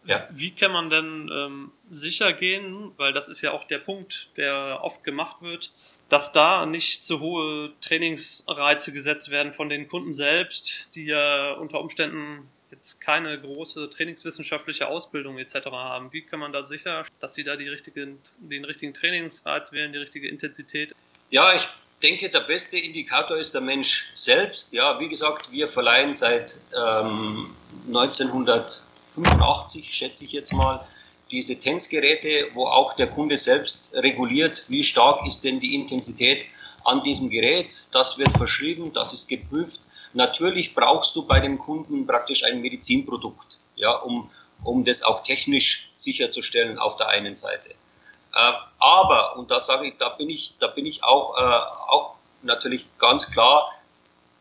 Ja. 0.05 0.29
Wie 0.31 0.51
kann 0.51 0.73
man 0.73 0.91
denn 0.91 1.31
ähm, 1.33 1.73
sicher 1.91 2.33
gehen, 2.33 2.91
weil 2.97 3.13
das 3.13 3.29
ist 3.29 3.41
ja 3.41 3.53
auch 3.53 3.65
der 3.65 3.79
Punkt, 3.79 4.31
der 4.37 4.81
oft 4.83 5.05
gemacht 5.05 5.41
wird, 5.41 5.73
dass 6.13 6.31
da 6.31 6.67
nicht 6.67 7.03
zu 7.03 7.19
hohe 7.21 7.73
Trainingsreize 7.81 8.93
gesetzt 8.93 9.31
werden 9.31 9.55
von 9.55 9.71
den 9.71 9.89
Kunden 9.89 10.13
selbst, 10.13 10.71
die 10.95 11.07
ja 11.07 11.53
unter 11.53 11.81
Umständen 11.81 12.51
jetzt 12.71 13.01
keine 13.01 13.41
große 13.41 13.89
trainingswissenschaftliche 13.89 14.89
Ausbildung 14.89 15.39
etc. 15.39 15.69
haben. 15.73 16.13
Wie 16.13 16.21
kann 16.21 16.39
man 16.39 16.53
da 16.53 16.67
sicher, 16.67 17.07
dass 17.21 17.33
sie 17.33 17.45
da 17.45 17.57
die 17.57 17.67
richtigen, 17.67 18.19
den 18.37 18.67
richtigen 18.67 18.93
Trainingsreiz 18.93 19.73
wählen, 19.73 19.95
die 19.95 20.01
richtige 20.01 20.29
Intensität? 20.29 20.95
Ja, 21.31 21.51
ich 21.55 21.67
denke, 22.03 22.29
der 22.29 22.41
beste 22.41 22.77
Indikator 22.77 23.39
ist 23.39 23.55
der 23.55 23.63
Mensch 23.63 24.11
selbst. 24.15 24.75
Ja, 24.75 25.01
wie 25.01 25.09
gesagt, 25.09 25.51
wir 25.51 25.67
verleihen 25.67 26.13
seit 26.13 26.57
ähm, 26.77 27.57
1985, 27.87 29.95
schätze 29.95 30.27
ich 30.27 30.33
jetzt 30.33 30.53
mal, 30.53 30.87
diese 31.33 31.59
Tänzgeräte, 31.59 32.51
wo 32.53 32.67
auch 32.67 32.93
der 32.93 33.09
Kunde 33.09 33.39
selbst 33.39 33.95
reguliert, 33.95 34.65
wie 34.69 34.85
stark 34.85 35.27
ist 35.27 35.43
denn 35.45 35.59
die 35.59 35.75
Intensität 35.75 36.45
an 36.85 37.03
diesem 37.03 37.31
Gerät. 37.31 37.89
Das 37.91 38.19
wird 38.19 38.33
verschrieben, 38.37 38.93
das 38.93 39.13
ist 39.13 39.29
geprüft. 39.29 39.81
Natürlich 40.13 40.75
brauchst 40.75 41.17
du 41.17 41.27
bei 41.27 41.41
dem 41.41 41.59
Kunden 41.59 42.07
praktisch 42.07 42.45
ein 42.45 42.61
Medizinprodukt, 42.61 43.59
ja, 43.77 43.93
um, 43.93 44.31
um 44.63 44.85
das 44.85 45.03
auch 45.03 45.23
technisch 45.23 45.91
sicherzustellen 45.95 46.79
auf 46.79 46.97
der 46.97 47.09
einen 47.09 47.35
Seite. 47.35 47.71
Äh, 47.71 48.53
aber, 48.79 49.37
und 49.37 49.51
da 49.51 49.59
sage 49.59 49.89
ich, 49.89 49.97
da 49.97 50.11
bin 50.11 50.29
ich, 50.29 50.55
da 50.59 50.67
bin 50.67 50.85
ich 50.85 51.03
auch, 51.03 51.37
äh, 51.39 51.41
auch 51.41 52.15
natürlich 52.43 52.87
ganz 52.99 53.31
klar, 53.31 53.73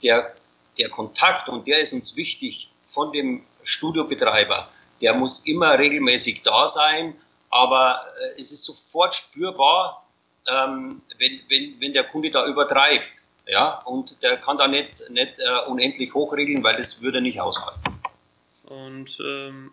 der, 0.04 0.36
der 0.78 0.90
Kontakt, 0.90 1.48
und 1.48 1.68
der 1.68 1.80
ist 1.80 1.94
uns 1.94 2.16
wichtig 2.18 2.70
von 2.86 3.14
dem 3.14 3.46
Studiobetreiber, 3.64 4.68
der 5.02 5.14
muss 5.14 5.46
immer 5.46 5.78
regelmäßig 5.78 6.44
da 6.44 6.68
sein, 6.68 7.16
aber 7.50 8.02
äh, 8.20 8.40
es 8.40 8.52
ist 8.52 8.66
sofort 8.66 9.16
spürbar, 9.16 10.06
ähm, 10.48 11.02
wenn, 11.18 11.42
wenn, 11.50 11.80
wenn 11.80 11.94
der 11.94 12.06
Kunde 12.06 12.30
da 12.32 12.46
übertreibt. 12.46 13.22
Ja, 13.48 13.80
und 13.86 14.22
der 14.24 14.38
kann 14.38 14.58
da 14.58 14.68
nicht, 14.68 15.10
nicht 15.10 15.40
äh, 15.40 15.70
unendlich 15.70 16.14
hochregeln, 16.14 16.64
weil 16.64 16.76
das 16.76 17.02
würde 17.02 17.22
nicht 17.22 17.42
aushalten. 17.42 17.82
Und 18.66 19.20
ähm, 19.20 19.72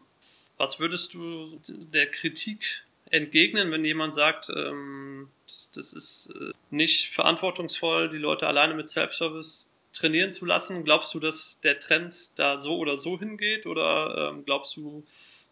was 0.57 0.81
würdest 0.81 1.15
du 1.15 1.61
der 1.69 2.11
Kritik 2.11 2.83
entgegnen, 3.11 3.71
wenn 3.71 3.85
jemand 3.85 4.15
sagt, 4.15 4.49
ähm, 4.49 5.29
das, 5.47 5.71
das, 5.73 5.93
ist 5.93 6.31
äh, 6.35 6.53
nicht 6.71 7.11
verantwortungsvoll, 7.15 8.11
die 8.11 8.19
Leute 8.19 8.47
alleine 8.47 8.75
mit 8.75 8.89
Self-Service 8.89 9.68
trainieren 9.99 10.33
zu 10.33 10.45
lassen? 10.45 10.85
Glaubst 10.85 11.13
du, 11.15 11.21
dass 11.21 11.61
der 11.63 11.79
Trend 11.79 12.15
da 12.37 12.59
so 12.59 12.77
oder 12.77 12.97
so 12.97 13.19
hingeht? 13.19 13.67
Oder 13.67 14.31
ähm, 14.31 14.45
glaubst 14.45 14.77
du, 14.77 15.05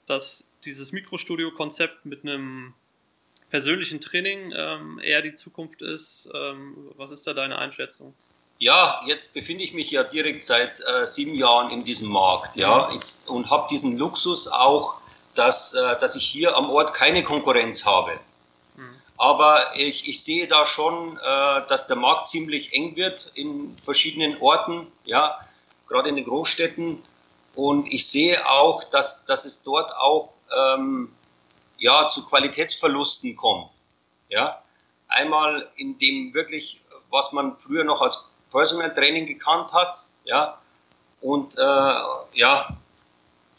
dass 0.06 0.44
dieses 0.64 0.92
Mikrostudio-Konzept 0.92 2.06
mit 2.06 2.24
einem 2.24 2.74
persönlichen 3.50 4.00
Training 4.00 4.52
ähm, 4.56 5.00
eher 5.02 5.22
die 5.22 5.34
Zukunft 5.34 5.82
ist? 5.82 6.28
Ähm, 6.34 6.90
was 6.96 7.10
ist 7.10 7.26
da 7.26 7.34
deine 7.34 7.58
Einschätzung? 7.58 8.14
Ja, 8.58 9.00
jetzt 9.06 9.34
befinde 9.34 9.64
ich 9.64 9.74
mich 9.74 9.90
ja 9.90 10.02
direkt 10.02 10.42
seit 10.42 10.80
äh, 10.80 11.06
sieben 11.06 11.34
Jahren 11.34 11.70
in 11.70 11.84
diesem 11.84 12.08
Markt, 12.08 12.56
ja, 12.56 12.90
jetzt, 12.94 13.28
und 13.28 13.50
habe 13.50 13.68
diesen 13.70 13.98
Luxus 13.98 14.48
auch, 14.48 14.94
dass, 15.34 15.74
äh, 15.74 15.98
dass 15.98 16.16
ich 16.16 16.24
hier 16.24 16.56
am 16.56 16.70
Ort 16.70 16.94
keine 16.94 17.22
Konkurrenz 17.22 17.84
habe. 17.84 18.18
Aber 19.18 19.74
ich, 19.76 20.08
ich 20.08 20.22
sehe 20.22 20.46
da 20.46 20.66
schon, 20.66 21.16
äh, 21.16 21.66
dass 21.68 21.86
der 21.86 21.96
Markt 21.96 22.26
ziemlich 22.26 22.74
eng 22.74 22.96
wird 22.96 23.30
in 23.34 23.76
verschiedenen 23.78 24.40
Orten, 24.40 24.90
ja, 25.04 25.38
gerade 25.88 26.08
in 26.08 26.16
den 26.16 26.24
Großstädten. 26.24 27.02
Und 27.54 27.86
ich 27.86 28.08
sehe 28.08 28.48
auch, 28.50 28.84
dass, 28.84 29.24
dass 29.24 29.44
es 29.46 29.62
dort 29.62 29.94
auch 29.96 30.32
ähm, 30.54 31.14
ja, 31.78 32.08
zu 32.08 32.26
Qualitätsverlusten 32.26 33.36
kommt. 33.36 33.70
Ja? 34.28 34.62
Einmal 35.08 35.70
in 35.76 35.98
dem 35.98 36.34
wirklich, 36.34 36.80
was 37.10 37.32
man 37.32 37.56
früher 37.56 37.84
noch 37.84 38.02
als 38.02 38.30
Personal 38.50 38.92
Training 38.92 39.26
gekannt 39.26 39.72
hat, 39.72 40.02
ja, 40.24 40.58
und 41.20 41.56
äh, 41.56 41.60
ja, 42.34 42.76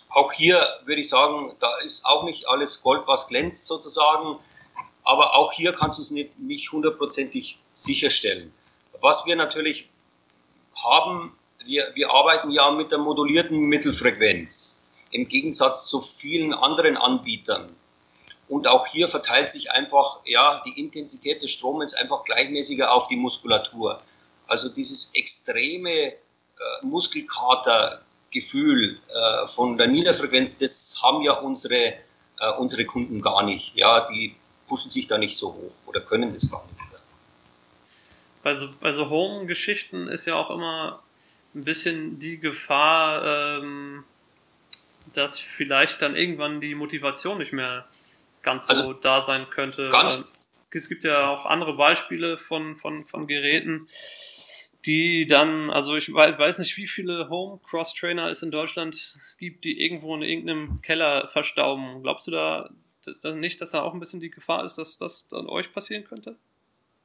auch 0.09 0.31
hier 0.31 0.65
würde 0.85 1.01
ich 1.01 1.09
sagen, 1.09 1.55
da 1.59 1.77
ist 1.77 2.05
auch 2.05 2.23
nicht 2.23 2.47
alles 2.47 2.81
Gold, 2.81 3.07
was 3.07 3.27
glänzt 3.27 3.67
sozusagen, 3.67 4.37
aber 5.07 5.35
auch 5.35 5.51
hier 5.53 5.71
kannst 5.71 5.99
du 5.99 6.01
es 6.01 6.11
nicht, 6.11 6.37
nicht 6.37 6.69
hundertprozentig 6.71 7.57
sicherstellen. 7.73 8.53
Was 8.99 9.25
wir 9.25 9.37
natürlich 9.37 9.87
haben, 10.75 11.33
wir, 11.63 11.91
wir 11.95 12.11
arbeiten 12.11 12.51
ja 12.51 12.69
mit 12.71 12.91
der 12.91 12.97
modulierten 12.97 13.57
Mittelfrequenz 13.57 14.85
im 15.11 15.29
Gegensatz 15.29 15.87
zu 15.87 16.01
vielen 16.01 16.53
anderen 16.53 16.97
Anbietern. 16.97 17.73
Und 18.49 18.67
auch 18.67 18.85
hier 18.87 19.07
verteilt 19.07 19.47
sich 19.49 19.71
einfach 19.71 20.19
ja, 20.25 20.61
die 20.65 20.77
Intensität 20.79 21.41
des 21.41 21.51
Stromens 21.51 21.93
einfach 21.93 22.25
gleichmäßiger 22.25 22.91
auf 22.91 23.07
die 23.07 23.15
Muskulatur. 23.15 24.01
Also 24.45 24.67
dieses 24.69 25.15
extreme 25.15 25.91
äh, 25.91 26.15
Muskelkatergefühl 26.81 28.97
äh, 28.97 29.47
von 29.47 29.77
der 29.77 29.87
Niederfrequenz, 29.87 30.57
das 30.57 30.99
haben 31.01 31.21
ja 31.21 31.31
unsere, 31.33 31.93
äh, 32.39 32.51
unsere 32.57 32.83
Kunden 32.85 33.21
gar 33.21 33.43
nicht. 33.43 33.73
Ja, 33.75 34.07
die 34.07 34.35
pushen 34.67 34.91
sich 34.91 35.07
da 35.07 35.17
nicht 35.17 35.35
so 35.35 35.53
hoch 35.53 35.73
oder 35.85 36.01
können 36.01 36.31
das 36.33 36.51
gar 36.51 36.65
nicht. 36.65 36.77
Bei 38.43 38.53
so, 38.53 38.69
bei 38.79 38.93
so 38.93 39.09
Home-Geschichten 39.09 40.07
ist 40.07 40.25
ja 40.25 40.35
auch 40.35 40.49
immer 40.51 41.03
ein 41.55 41.63
bisschen 41.63 42.19
die 42.19 42.37
Gefahr, 42.37 43.59
ähm, 43.59 44.03
dass 45.13 45.39
vielleicht 45.39 46.01
dann 46.01 46.15
irgendwann 46.15 46.61
die 46.61 46.75
Motivation 46.75 47.39
nicht 47.39 47.51
mehr 47.53 47.87
ganz 48.43 48.65
so 48.65 48.69
also, 48.69 48.93
da 48.93 49.21
sein 49.21 49.49
könnte. 49.49 49.89
Ganz 49.89 50.37
es 50.71 50.89
gibt 50.89 51.03
ja 51.03 51.29
auch 51.29 51.45
andere 51.45 51.73
Beispiele 51.73 52.37
von, 52.37 52.75
von, 52.77 53.05
von 53.05 53.27
Geräten, 53.27 53.87
die 54.85 55.27
dann, 55.27 55.69
also 55.69 55.95
ich 55.95 56.13
weiß 56.13 56.59
nicht, 56.59 56.77
wie 56.77 56.87
viele 56.87 57.29
Home 57.29 57.59
Cross 57.67 57.93
Trainer 57.93 58.29
es 58.29 58.43
in 58.43 58.51
Deutschland 58.51 59.17
gibt, 59.37 59.63
die 59.63 59.81
irgendwo 59.81 60.15
in 60.15 60.21
irgendeinem 60.21 60.81
Keller 60.81 61.27
verstauben. 61.29 62.03
Glaubst 62.03 62.27
du 62.27 62.31
da, 62.31 62.69
nicht, 63.35 63.61
dass 63.61 63.71
da 63.71 63.81
auch 63.81 63.93
ein 63.93 63.99
bisschen 63.99 64.19
die 64.19 64.29
Gefahr 64.29 64.65
ist, 64.65 64.77
dass 64.77 64.97
das 64.97 65.27
dann 65.27 65.47
euch 65.47 65.73
passieren 65.73 66.03
könnte? 66.05 66.35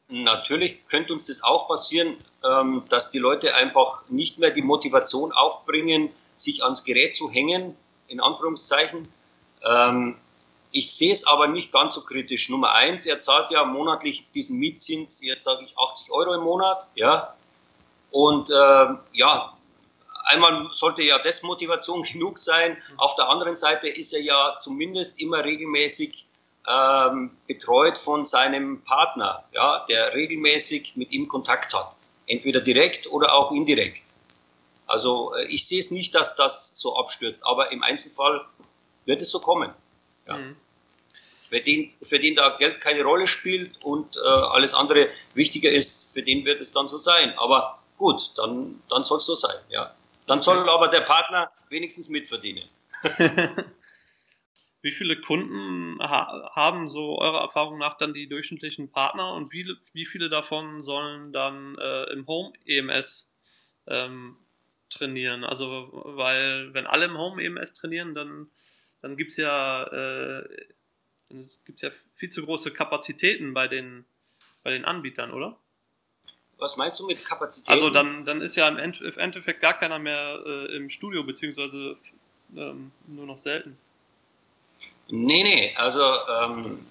Natürlich 0.09 0.85
könnte 0.87 1.15
uns 1.15 1.27
das 1.27 1.43
auch 1.43 1.69
passieren, 1.69 2.17
ähm, 2.45 2.85
dass 2.89 3.11
die 3.11 3.19
Leute 3.19 3.55
einfach 3.55 4.09
nicht 4.11 4.39
mehr 4.39 4.51
die 4.51 4.63
Motivation 4.63 5.33
aufbringen, 5.33 6.11
sich 6.37 6.65
ans 6.65 6.85
Gerät 6.85 7.17
zu 7.17 7.31
hängen, 7.31 7.77
in 8.09 8.21
Anführungszeichen. 8.21 9.09
Ähm, 9.65 10.17
ich 10.71 10.91
sehe 10.91 11.13
es 11.13 11.27
aber 11.27 11.47
nicht 11.49 11.73
ganz 11.73 11.95
so 11.95 12.03
kritisch. 12.03 12.49
Nummer 12.49 12.73
eins, 12.73 13.07
er 13.07 13.21
zahlt 13.21 13.51
ja 13.51 13.65
monatlich 13.65 14.27
diesen 14.35 14.59
Mietzins, 14.59 15.23
jetzt 15.23 15.45
sage 15.45 15.65
ich 15.65 15.79
80 15.79 16.11
Euro 16.11 16.35
im 16.35 16.43
Monat, 16.43 16.87
ja. 16.95 17.35
Und 18.11 18.51
äh, 18.51 18.55
ja, 19.13 19.57
einmal 20.25 20.69
sollte 20.73 21.03
ja 21.03 21.19
das 21.19 21.43
Motivation 21.43 22.03
genug 22.13 22.39
sein. 22.39 22.77
Auf 22.97 23.15
der 23.15 23.29
anderen 23.29 23.57
Seite 23.57 23.89
ist 23.89 24.13
er 24.13 24.21
ja 24.21 24.57
zumindest 24.59 25.21
immer 25.21 25.45
regelmäßig 25.45 26.27
ähm, 26.69 27.37
betreut 27.47 27.99
von 27.99 28.25
seinem 28.25 28.83
Partner, 28.83 29.45
ja, 29.53 29.85
der 29.89 30.15
regelmäßig 30.15 30.97
mit 30.97 31.11
ihm 31.11 31.29
Kontakt 31.29 31.75
hat. 31.75 31.97
Entweder 32.27 32.61
direkt 32.61 33.11
oder 33.11 33.35
auch 33.35 33.51
indirekt. 33.51 34.13
Also 34.87 35.35
äh, 35.35 35.47
ich 35.47 35.67
sehe 35.67 35.81
es 35.81 35.91
nicht, 35.91 36.15
dass 36.15 36.37
das 36.37 36.73
so 36.75 36.97
abstürzt, 36.97 37.45
aber 37.47 37.73
im 37.73 37.83
Einzelfall 37.83 38.45
wird 39.05 39.23
es 39.23 39.31
so 39.31 39.41
kommen. 39.41 39.73
Ja. 40.29 40.37
Mhm. 40.37 40.57
Für, 41.51 41.61
den, 41.61 41.93
für 42.03 42.19
den 42.19 42.35
da 42.35 42.57
Geld 42.57 42.81
keine 42.81 43.03
Rolle 43.03 43.27
spielt 43.27 43.85
und 43.85 44.17
äh, 44.17 44.21
alles 44.21 44.73
andere 44.73 45.09
wichtiger 45.35 45.71
ist, 45.71 46.13
für 46.15 46.23
den 46.23 46.45
wird 46.45 46.61
es 46.61 46.73
dann 46.73 46.89
so 46.89 46.97
sein. 46.97 47.35
Aber 47.39 47.79
gut, 47.99 48.33
dann, 48.37 48.81
dann 48.89 49.05
soll 49.05 49.19
es 49.19 49.27
so 49.27 49.35
sein. 49.35 49.57
Ja. 49.69 49.95
Dann 50.27 50.41
soll 50.41 50.69
aber 50.69 50.89
der 50.89 51.01
Partner 51.01 51.51
wenigstens 51.69 52.09
mitverdienen. 52.09 52.69
wie 54.83 54.93
viele 54.93 55.21
Kunden 55.21 55.99
ha 56.01 56.51
haben 56.55 56.89
so 56.89 57.19
eurer 57.19 57.41
Erfahrung 57.41 57.79
nach 57.79 57.97
dann 57.97 58.13
die 58.13 58.29
durchschnittlichen 58.29 58.91
Partner 58.91 59.33
und 59.33 59.53
wie, 59.53 59.67
wie 59.93 60.07
viele 60.07 60.29
davon 60.29 60.83
sollen 60.83 61.33
dann 61.33 61.79
äh, 61.79 62.05
im 62.13 62.27
Home 62.27 62.53
EMS 62.67 63.29
ähm, 63.87 64.37
trainieren? 64.91 65.45
Also, 65.45 65.89
weil 65.93 66.75
wenn 66.75 66.87
alle 66.87 67.07
im 67.07 67.17
Home 67.17 67.43
EMS 67.43 67.73
trainieren, 67.75 68.15
dann, 68.15 68.51
dann 69.01 69.17
gibt 69.17 69.31
es 69.31 69.37
ja, 69.37 69.85
äh, 69.85 70.67
ja 71.77 71.91
viel 72.17 72.31
zu 72.31 72.45
große 72.45 72.73
Kapazitäten 72.73 73.55
bei 73.55 73.69
den, 73.69 74.05
bei 74.65 74.71
den 74.71 74.85
Anbietern, 74.85 75.31
oder? 75.31 75.59
Was 76.59 76.77
meinst 76.77 77.01
du 77.01 77.07
mit 77.07 77.25
Kapazitäten? 77.25 77.73
Also 77.73 77.91
dann, 77.91 78.25
dann 78.25 78.41
ist 78.41 78.57
ja 78.57 78.69
im 78.69 78.79
Endeffekt 78.79 79.61
gar 79.61 79.75
keiner 79.75 79.99
mehr 79.99 80.39
äh, 80.47 80.77
im 80.77 80.91
Studio, 80.91 81.25
beziehungsweise 81.25 81.97
ähm, 82.57 82.93
nur 83.07 83.27
noch 83.27 83.39
selten. 83.39 83.77
Nee, 85.09 85.43
nee, 85.43 85.75
also 85.77 86.01
ähm, 86.01 86.87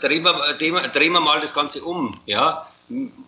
drehen, 0.00 0.24
wir, 0.24 0.54
drehen, 0.58 1.12
wir, 1.12 1.20
mal 1.20 1.40
das 1.40 1.54
Ganze 1.54 1.82
um. 1.84 2.18
Ja? 2.26 2.68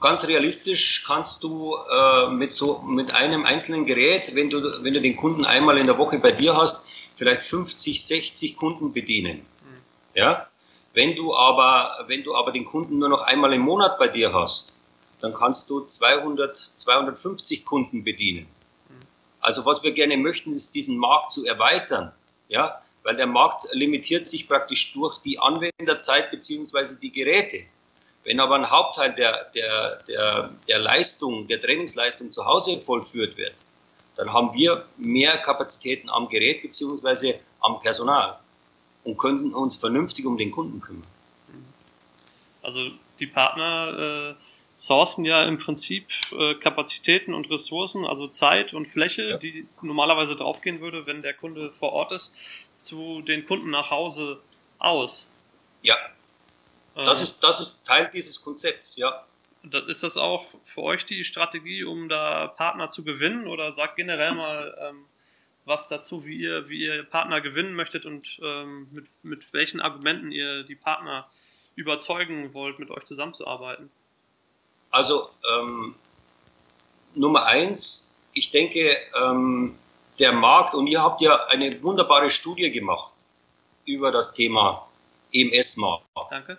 Ganz 0.00 0.26
realistisch 0.26 1.04
kannst 1.06 1.42
du 1.42 1.76
äh, 1.76 2.28
mit, 2.28 2.52
so, 2.52 2.82
mit 2.82 3.14
einem 3.14 3.44
einzelnen 3.44 3.86
Gerät, 3.86 4.34
wenn 4.34 4.50
du, 4.50 4.82
wenn 4.82 4.94
du 4.94 5.00
den 5.00 5.16
Kunden 5.16 5.44
einmal 5.44 5.78
in 5.78 5.86
der 5.86 5.98
Woche 5.98 6.18
bei 6.18 6.32
dir 6.32 6.56
hast, 6.56 6.86
vielleicht 7.14 7.42
50, 7.42 8.04
60 8.04 8.56
Kunden 8.56 8.92
bedienen. 8.92 9.38
Mhm. 9.38 9.80
Ja? 10.14 10.48
Wenn, 10.92 11.14
du 11.14 11.34
aber, 11.34 12.04
wenn 12.06 12.22
du 12.22 12.34
aber 12.34 12.52
den 12.52 12.64
Kunden 12.64 12.98
nur 12.98 13.08
noch 13.08 13.22
einmal 13.22 13.52
im 13.52 13.62
Monat 13.62 13.98
bei 13.98 14.08
dir 14.08 14.32
hast, 14.32 14.75
dann 15.20 15.34
kannst 15.34 15.70
du 15.70 15.84
200, 15.84 16.70
250 16.76 17.64
Kunden 17.64 18.04
bedienen. 18.04 18.46
Also 19.40 19.64
was 19.64 19.82
wir 19.82 19.92
gerne 19.92 20.16
möchten, 20.16 20.52
ist 20.52 20.74
diesen 20.74 20.98
Markt 20.98 21.32
zu 21.32 21.46
erweitern, 21.46 22.12
ja, 22.48 22.82
weil 23.02 23.16
der 23.16 23.26
Markt 23.26 23.68
limitiert 23.72 24.26
sich 24.26 24.48
praktisch 24.48 24.92
durch 24.92 25.18
die 25.18 25.38
Anwenderzeit 25.38 26.30
beziehungsweise 26.30 26.98
die 26.98 27.12
Geräte. 27.12 27.60
Wenn 28.24 28.40
aber 28.40 28.56
ein 28.56 28.70
Hauptteil 28.70 29.14
der, 29.14 29.44
der, 29.54 30.02
der, 30.08 30.50
der 30.66 30.78
Leistung, 30.80 31.46
der 31.46 31.60
Trainingsleistung 31.60 32.32
zu 32.32 32.44
Hause 32.44 32.80
vollführt 32.80 33.36
wird, 33.36 33.54
dann 34.16 34.32
haben 34.32 34.52
wir 34.54 34.84
mehr 34.96 35.38
Kapazitäten 35.38 36.10
am 36.10 36.28
Gerät 36.28 36.62
beziehungsweise 36.62 37.38
am 37.60 37.80
Personal 37.80 38.40
und 39.04 39.16
können 39.16 39.54
uns 39.54 39.76
vernünftig 39.76 40.26
um 40.26 40.36
den 40.36 40.50
Kunden 40.50 40.80
kümmern. 40.80 41.06
Also 42.62 42.90
die 43.20 43.26
Partner 43.26 44.34
äh 44.34 44.45
sourcen 44.76 45.24
ja 45.24 45.44
im 45.44 45.58
Prinzip 45.58 46.06
äh, 46.32 46.54
Kapazitäten 46.56 47.32
und 47.34 47.50
Ressourcen, 47.50 48.04
also 48.04 48.28
Zeit 48.28 48.74
und 48.74 48.86
Fläche, 48.86 49.22
ja. 49.22 49.36
die 49.38 49.66
normalerweise 49.80 50.36
draufgehen 50.36 50.80
würde, 50.80 51.06
wenn 51.06 51.22
der 51.22 51.34
Kunde 51.34 51.72
vor 51.72 51.92
Ort 51.92 52.12
ist, 52.12 52.32
zu 52.80 53.22
den 53.22 53.46
Kunden 53.46 53.70
nach 53.70 53.90
Hause 53.90 54.40
aus. 54.78 55.26
Ja. 55.82 55.96
Das, 56.94 57.20
äh, 57.20 57.22
ist, 57.24 57.40
das 57.40 57.60
ist 57.60 57.86
Teil 57.86 58.10
dieses 58.12 58.42
Konzepts, 58.42 58.96
ja. 58.96 59.24
Ist 59.88 60.02
das 60.02 60.16
auch 60.16 60.46
für 60.66 60.82
euch 60.82 61.06
die 61.06 61.24
Strategie, 61.24 61.82
um 61.82 62.08
da 62.08 62.46
Partner 62.46 62.88
zu 62.90 63.02
gewinnen? 63.02 63.48
Oder 63.48 63.72
sagt 63.72 63.96
generell 63.96 64.34
mal 64.34 64.76
ähm, 64.80 65.06
was 65.64 65.88
dazu, 65.88 66.24
wie 66.24 66.36
ihr, 66.36 66.68
wie 66.68 66.84
ihr 66.84 67.02
Partner 67.02 67.40
gewinnen 67.40 67.74
möchtet 67.74 68.06
und 68.06 68.38
ähm, 68.42 68.88
mit, 68.92 69.06
mit 69.24 69.52
welchen 69.52 69.80
Argumenten 69.80 70.30
ihr 70.30 70.62
die 70.62 70.76
Partner 70.76 71.28
überzeugen 71.74 72.54
wollt, 72.54 72.78
mit 72.78 72.90
euch 72.90 73.04
zusammenzuarbeiten? 73.04 73.90
Also 74.96 75.28
ähm, 75.46 75.94
Nummer 77.14 77.44
eins, 77.44 78.14
ich 78.32 78.50
denke, 78.50 78.96
ähm, 79.20 79.76
der 80.18 80.32
Markt, 80.32 80.72
und 80.74 80.86
ihr 80.86 81.02
habt 81.02 81.20
ja 81.20 81.44
eine 81.48 81.82
wunderbare 81.82 82.30
Studie 82.30 82.70
gemacht 82.70 83.12
über 83.84 84.10
das 84.10 84.32
Thema 84.32 84.88
EMS-Markt. 85.34 86.06
Danke. 86.30 86.56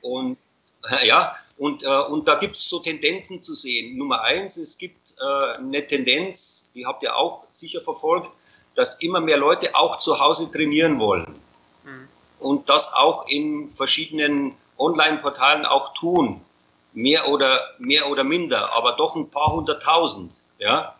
Und 0.00 0.38
ja, 1.02 1.34
und, 1.58 1.82
äh, 1.82 1.88
und 1.88 2.28
da 2.28 2.36
gibt 2.36 2.54
es 2.54 2.68
so 2.68 2.78
Tendenzen 2.78 3.42
zu 3.42 3.52
sehen. 3.52 3.98
Nummer 3.98 4.22
eins, 4.22 4.58
es 4.58 4.78
gibt 4.78 5.14
äh, 5.20 5.56
eine 5.58 5.84
Tendenz, 5.84 6.70
die 6.76 6.86
habt 6.86 7.02
ihr 7.02 7.16
auch 7.16 7.42
sicher 7.50 7.80
verfolgt, 7.80 8.30
dass 8.76 9.02
immer 9.02 9.18
mehr 9.18 9.38
Leute 9.38 9.74
auch 9.74 9.98
zu 9.98 10.20
Hause 10.20 10.48
trainieren 10.52 11.00
wollen. 11.00 11.36
Mhm. 11.82 12.08
Und 12.38 12.68
das 12.68 12.94
auch 12.94 13.26
in 13.26 13.68
verschiedenen 13.70 14.54
Online-Portalen 14.78 15.66
auch 15.66 15.94
tun 15.94 16.44
mehr 16.92 17.28
oder, 17.28 17.60
mehr 17.78 18.08
oder 18.08 18.24
minder, 18.24 18.74
aber 18.74 18.92
doch 18.92 19.16
ein 19.16 19.30
paar 19.30 19.52
hunderttausend. 19.52 20.42
Ja? 20.58 20.94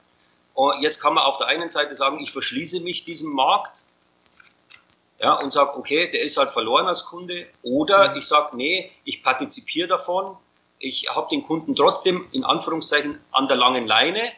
Und 0.54 0.82
jetzt 0.82 1.00
kann 1.00 1.14
man 1.14 1.24
auf 1.24 1.38
der 1.38 1.46
einen 1.46 1.70
Seite 1.70 1.94
sagen, 1.94 2.20
ich 2.20 2.32
verschließe 2.32 2.80
mich 2.80 3.04
diesem 3.04 3.32
Markt 3.32 3.82
ja, 5.18 5.34
und 5.34 5.52
sage, 5.52 5.76
okay, 5.76 6.10
der 6.10 6.22
ist 6.22 6.36
halt 6.36 6.50
verloren 6.50 6.86
als 6.86 7.04
Kunde. 7.04 7.46
Oder 7.62 8.10
mhm. 8.10 8.18
ich 8.18 8.26
sage, 8.26 8.56
nee, 8.56 8.90
ich 9.04 9.22
partizipiere 9.22 9.88
davon, 9.88 10.36
ich 10.78 11.08
habe 11.10 11.28
den 11.30 11.44
Kunden 11.44 11.76
trotzdem 11.76 12.26
in 12.32 12.44
Anführungszeichen 12.44 13.18
an 13.30 13.46
der 13.46 13.56
langen 13.56 13.86
Leine 13.86 14.32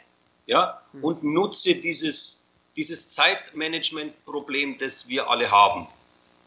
ja, 0.47 0.81
mhm. 0.93 1.05
und 1.05 1.25
nutze 1.25 1.77
dieses, 1.77 2.51
dieses 2.77 3.11
Zeitmanagement-Problem, 3.11 4.79
das 4.79 5.09
wir 5.09 5.31
alle 5.31 5.51
haben, 5.51 5.89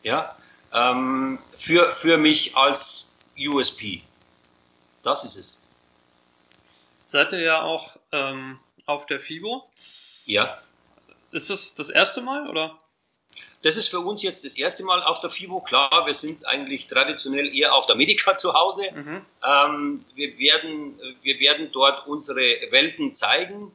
ja, 0.04 0.36
ähm, 0.72 1.40
für, 1.50 1.94
für 1.96 2.18
mich 2.18 2.56
als 2.56 3.14
USP. 3.40 4.04
Das 5.08 5.24
ist 5.24 5.38
es. 5.38 5.66
Seid 7.06 7.32
ihr 7.32 7.40
ja 7.40 7.62
auch 7.62 7.96
ähm, 8.12 8.60
auf 8.86 9.06
der 9.06 9.22
FIBO? 9.22 9.64
Ja. 10.26 10.62
Ist 11.32 11.50
das 11.50 11.74
das 11.76 11.90
erste 11.90 12.20
Mal 12.20 12.50
oder? 12.50 12.78
Das 13.62 13.78
ist 13.78 13.88
für 13.88 14.02
uns 14.02 14.22
jetzt 14.22 14.44
das 14.44 14.58
erste 14.58 14.84
Mal 14.84 15.02
auf 15.02 15.22
der 15.22 15.30
FIBO. 15.30 15.62
Klar, 15.62 16.06
wir 16.06 16.14
sind 16.14 16.46
eigentlich 16.46 16.88
traditionell 16.88 17.56
eher 17.56 17.74
auf 17.74 17.86
der 17.86 17.96
Medica 17.96 18.36
zu 18.36 18.54
Hause. 18.54 18.82
Mhm. 18.94 19.26
Ähm, 19.46 20.06
wir, 20.16 20.38
werden, 20.40 21.00
wir 21.22 21.40
werden 21.40 21.70
dort 21.72 22.06
unsere 22.06 22.42
Welten 22.72 23.14
zeigen. 23.14 23.72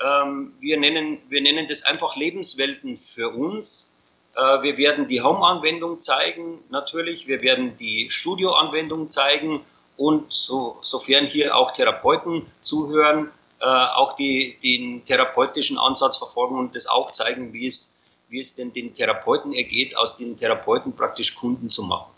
Ähm, 0.00 0.52
wir, 0.60 0.78
nennen, 0.78 1.18
wir 1.30 1.40
nennen 1.40 1.66
das 1.66 1.84
einfach 1.86 2.14
Lebenswelten 2.14 2.98
für 2.98 3.30
uns. 3.30 3.96
Äh, 4.34 4.60
wir 4.60 4.76
werden 4.76 5.08
die 5.08 5.22
Home-Anwendung 5.22 5.98
zeigen, 5.98 6.62
natürlich. 6.68 7.26
Wir 7.26 7.40
werden 7.40 7.78
die 7.78 8.10
Studio-Anwendung 8.10 9.10
zeigen 9.10 9.64
und 9.96 10.32
so, 10.32 10.78
sofern 10.82 11.26
hier 11.26 11.56
auch 11.56 11.70
Therapeuten 11.70 12.46
zuhören, 12.62 13.30
äh, 13.60 13.66
auch 13.66 14.14
die, 14.14 14.58
den 14.62 15.04
therapeutischen 15.04 15.78
Ansatz 15.78 16.16
verfolgen 16.16 16.58
und 16.58 16.74
das 16.74 16.86
auch 16.86 17.12
zeigen, 17.12 17.52
wie 17.52 17.66
es, 17.66 18.00
wie 18.28 18.40
es 18.40 18.54
denn 18.54 18.72
den 18.72 18.94
Therapeuten 18.94 19.52
ergeht, 19.52 19.96
aus 19.96 20.16
den 20.16 20.36
Therapeuten 20.36 20.94
praktisch 20.94 21.36
Kunden 21.36 21.70
zu 21.70 21.84
machen. 21.84 22.10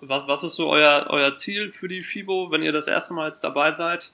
Was, 0.00 0.26
was 0.26 0.42
ist 0.44 0.56
so 0.56 0.68
euer, 0.68 1.06
euer 1.10 1.36
Ziel 1.36 1.70
für 1.70 1.88
die 1.88 2.02
FIBO, 2.02 2.50
wenn 2.50 2.62
ihr 2.62 2.72
das 2.72 2.86
erste 2.86 3.12
Mal 3.12 3.28
jetzt 3.28 3.44
dabei 3.44 3.72
seid? 3.72 4.10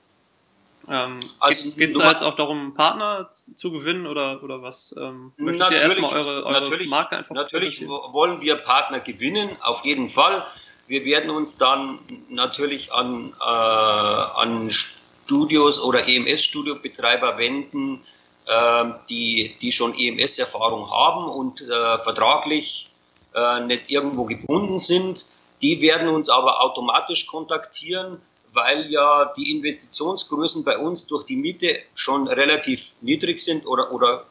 Ähm, 0.88 1.20
also, 1.38 1.70
Geht 1.76 1.90
es 1.90 1.98
da 1.98 2.10
jetzt 2.10 2.22
auch 2.22 2.34
darum, 2.34 2.74
Partner 2.74 3.30
zu 3.56 3.70
gewinnen 3.70 4.06
oder, 4.06 4.42
oder 4.42 4.62
was? 4.62 4.94
Ähm, 4.98 5.32
natürlich, 5.36 6.02
eure, 6.02 6.44
eure 6.44 6.60
natürlich, 6.60 6.90
Natürlich 7.30 7.86
wollen 7.86 8.40
wir 8.40 8.56
Partner 8.56 8.98
gewinnen, 9.00 9.50
auf 9.60 9.84
jeden 9.84 10.08
Fall. 10.08 10.44
Wir 10.90 11.05
werden 11.05 11.31
uns 11.31 11.57
dann 11.57 12.00
natürlich 12.31 12.92
an, 12.92 13.33
äh, 13.40 13.44
an 13.44 14.72
Studios 14.72 15.79
oder 15.81 16.09
EMS-Studiobetreiber 16.09 17.38
wenden, 17.38 18.03
äh, 18.46 18.85
die, 19.09 19.57
die 19.62 19.70
schon 19.70 19.94
EMS-Erfahrung 19.96 20.90
haben 20.90 21.26
und 21.31 21.61
äh, 21.61 21.98
vertraglich 21.98 22.90
äh, 23.37 23.61
nicht 23.61 23.88
irgendwo 23.88 24.24
gebunden 24.24 24.81
sind. 24.81 25.26
Die 25.62 25.81
werden 25.81 26.09
uns 26.09 26.29
aber 26.29 26.61
automatisch 26.61 27.29
kontaktieren, 27.29 28.20
weil 28.53 28.90
ja 28.90 29.33
die 29.37 29.53
Investitionsgrößen 29.53 30.64
bei 30.64 30.76
uns 30.76 31.07
durch 31.07 31.22
die 31.24 31.37
Miete 31.37 31.79
schon 31.94 32.26
relativ 32.26 32.94
niedrig 33.00 33.38
sind 33.38 33.64
oder, 33.64 33.92
oder 33.92 34.24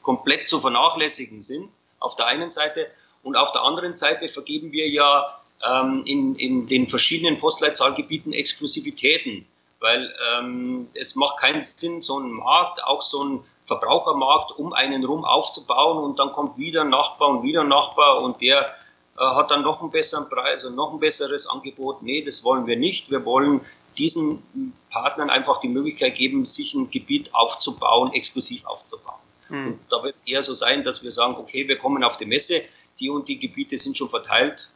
komplett 0.00 0.48
zu 0.48 0.58
vernachlässigen 0.58 1.42
sind, 1.42 1.68
auf 2.00 2.16
der 2.16 2.28
einen 2.28 2.50
Seite. 2.50 2.86
Und 3.22 3.36
auf 3.36 3.52
der 3.52 3.60
anderen 3.60 3.94
Seite 3.94 4.28
vergeben 4.28 4.72
wir 4.72 4.88
ja 4.88 5.38
ähm, 5.64 6.02
in, 6.06 6.36
in 6.36 6.66
den 6.66 6.88
verschiedenen 6.88 7.38
Postleitzahlgebieten 7.38 8.32
Exklusivitäten, 8.32 9.46
weil 9.80 10.12
ähm, 10.32 10.88
es 10.94 11.16
macht 11.16 11.38
keinen 11.38 11.62
Sinn, 11.62 12.02
so 12.02 12.18
einen 12.18 12.32
Markt, 12.32 12.82
auch 12.84 13.02
so 13.02 13.20
einen 13.20 13.44
Verbrauchermarkt 13.66 14.52
um 14.52 14.72
einen 14.72 15.04
rum 15.04 15.24
aufzubauen 15.24 15.98
und 15.98 16.18
dann 16.18 16.32
kommt 16.32 16.56
wieder 16.56 16.82
ein 16.82 16.90
Nachbar 16.90 17.28
und 17.28 17.42
wieder 17.42 17.62
ein 17.62 17.68
Nachbar 17.68 18.22
und 18.22 18.40
der 18.40 18.74
äh, 19.18 19.24
hat 19.24 19.50
dann 19.50 19.62
noch 19.62 19.80
einen 19.80 19.90
besseren 19.90 20.28
Preis 20.28 20.64
und 20.64 20.76
noch 20.76 20.92
ein 20.92 21.00
besseres 21.00 21.48
Angebot. 21.48 22.02
Nee, 22.02 22.22
das 22.22 22.44
wollen 22.44 22.66
wir 22.66 22.76
nicht. 22.76 23.10
Wir 23.10 23.24
wollen 23.24 23.60
diesen 23.98 24.42
Partnern 24.90 25.30
einfach 25.30 25.58
die 25.58 25.68
Möglichkeit 25.68 26.14
geben, 26.14 26.44
sich 26.44 26.74
ein 26.74 26.90
Gebiet 26.90 27.34
aufzubauen, 27.34 28.12
exklusiv 28.12 28.66
aufzubauen. 28.66 29.20
Mhm. 29.48 29.66
Und 29.66 29.80
da 29.88 30.02
wird 30.02 30.16
es 30.16 30.22
eher 30.30 30.42
so 30.42 30.54
sein, 30.54 30.84
dass 30.84 31.02
wir 31.02 31.10
sagen, 31.10 31.36
okay, 31.36 31.66
wir 31.66 31.78
kommen 31.78 32.04
auf 32.04 32.16
die 32.16 32.26
Messe, 32.26 32.62
die 33.00 33.10
und 33.10 33.28
die 33.28 33.38
Gebiete 33.38 33.78
sind 33.78 33.96
schon 33.96 34.08
verteilt, 34.08 34.70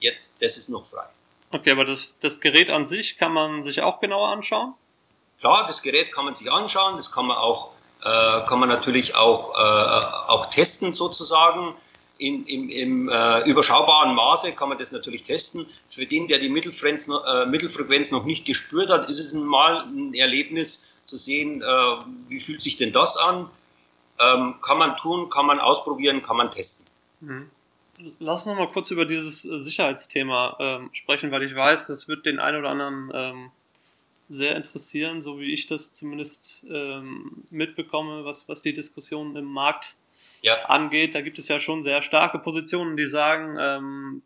jetzt, 0.00 0.42
das 0.42 0.56
ist 0.56 0.68
noch 0.68 0.84
frei. 0.84 1.06
Okay, 1.52 1.70
aber 1.70 1.84
das, 1.84 2.14
das 2.20 2.40
Gerät 2.40 2.70
an 2.70 2.86
sich 2.86 3.16
kann 3.18 3.32
man 3.32 3.62
sich 3.62 3.80
auch 3.82 4.00
genauer 4.00 4.28
anschauen? 4.28 4.74
Klar, 5.40 5.66
das 5.66 5.82
Gerät 5.82 6.12
kann 6.12 6.24
man 6.24 6.34
sich 6.34 6.50
anschauen, 6.50 6.96
das 6.96 7.12
kann 7.12 7.26
man 7.26 7.36
auch, 7.36 7.72
äh, 8.02 8.46
kann 8.46 8.60
man 8.60 8.68
natürlich 8.68 9.14
auch, 9.14 9.54
äh, 9.54 10.30
auch 10.30 10.46
testen 10.46 10.92
sozusagen. 10.92 11.74
In, 12.18 12.44
im, 12.44 12.68
im 12.68 13.08
äh, 13.08 13.48
überschaubaren 13.48 14.14
Maße 14.14 14.52
kann 14.52 14.68
man 14.68 14.76
das 14.76 14.92
natürlich 14.92 15.22
testen. 15.22 15.66
Für 15.88 16.04
den, 16.04 16.28
der 16.28 16.38
die 16.38 16.50
Mittelfrequenz, 16.50 17.08
äh, 17.08 17.46
Mittelfrequenz 17.46 18.10
noch 18.10 18.24
nicht 18.24 18.44
gespürt 18.44 18.90
hat, 18.90 19.08
ist 19.08 19.18
es 19.18 19.32
mal 19.34 19.84
ein 19.84 20.12
Erlebnis 20.12 20.92
zu 21.06 21.16
sehen, 21.16 21.62
äh, 21.62 21.64
wie 22.28 22.40
fühlt 22.40 22.60
sich 22.60 22.76
denn 22.76 22.92
das 22.92 23.16
an. 23.16 23.48
Ähm, 24.20 24.56
kann 24.60 24.76
man 24.76 24.98
tun, 24.98 25.30
kann 25.30 25.46
man 25.46 25.60
ausprobieren, 25.60 26.20
kann 26.20 26.36
man 26.36 26.50
testen. 26.50 26.86
Mhm. 27.20 27.50
Lass 28.18 28.38
uns 28.38 28.46
noch 28.46 28.56
mal 28.56 28.68
kurz 28.68 28.90
über 28.90 29.04
dieses 29.04 29.44
äh, 29.44 29.58
Sicherheitsthema 29.58 30.56
ähm, 30.58 30.90
sprechen, 30.92 31.30
weil 31.30 31.42
ich 31.42 31.54
weiß, 31.54 31.86
das 31.86 32.08
wird 32.08 32.26
den 32.26 32.38
einen 32.38 32.58
oder 32.58 32.70
anderen 32.70 33.10
ähm, 33.12 33.50
sehr 34.28 34.56
interessieren, 34.56 35.22
so 35.22 35.40
wie 35.40 35.52
ich 35.52 35.66
das 35.66 35.92
zumindest 35.92 36.64
ähm, 36.70 37.44
mitbekomme, 37.50 38.24
was, 38.24 38.48
was 38.48 38.62
die 38.62 38.72
Diskussion 38.72 39.36
im 39.36 39.44
Markt 39.44 39.96
ja. 40.42 40.54
angeht. 40.66 41.14
Da 41.14 41.20
gibt 41.20 41.38
es 41.38 41.48
ja 41.48 41.60
schon 41.60 41.82
sehr 41.82 42.02
starke 42.02 42.38
Positionen, 42.38 42.96
die 42.96 43.06
sagen, 43.06 43.56
ähm, 43.58 44.22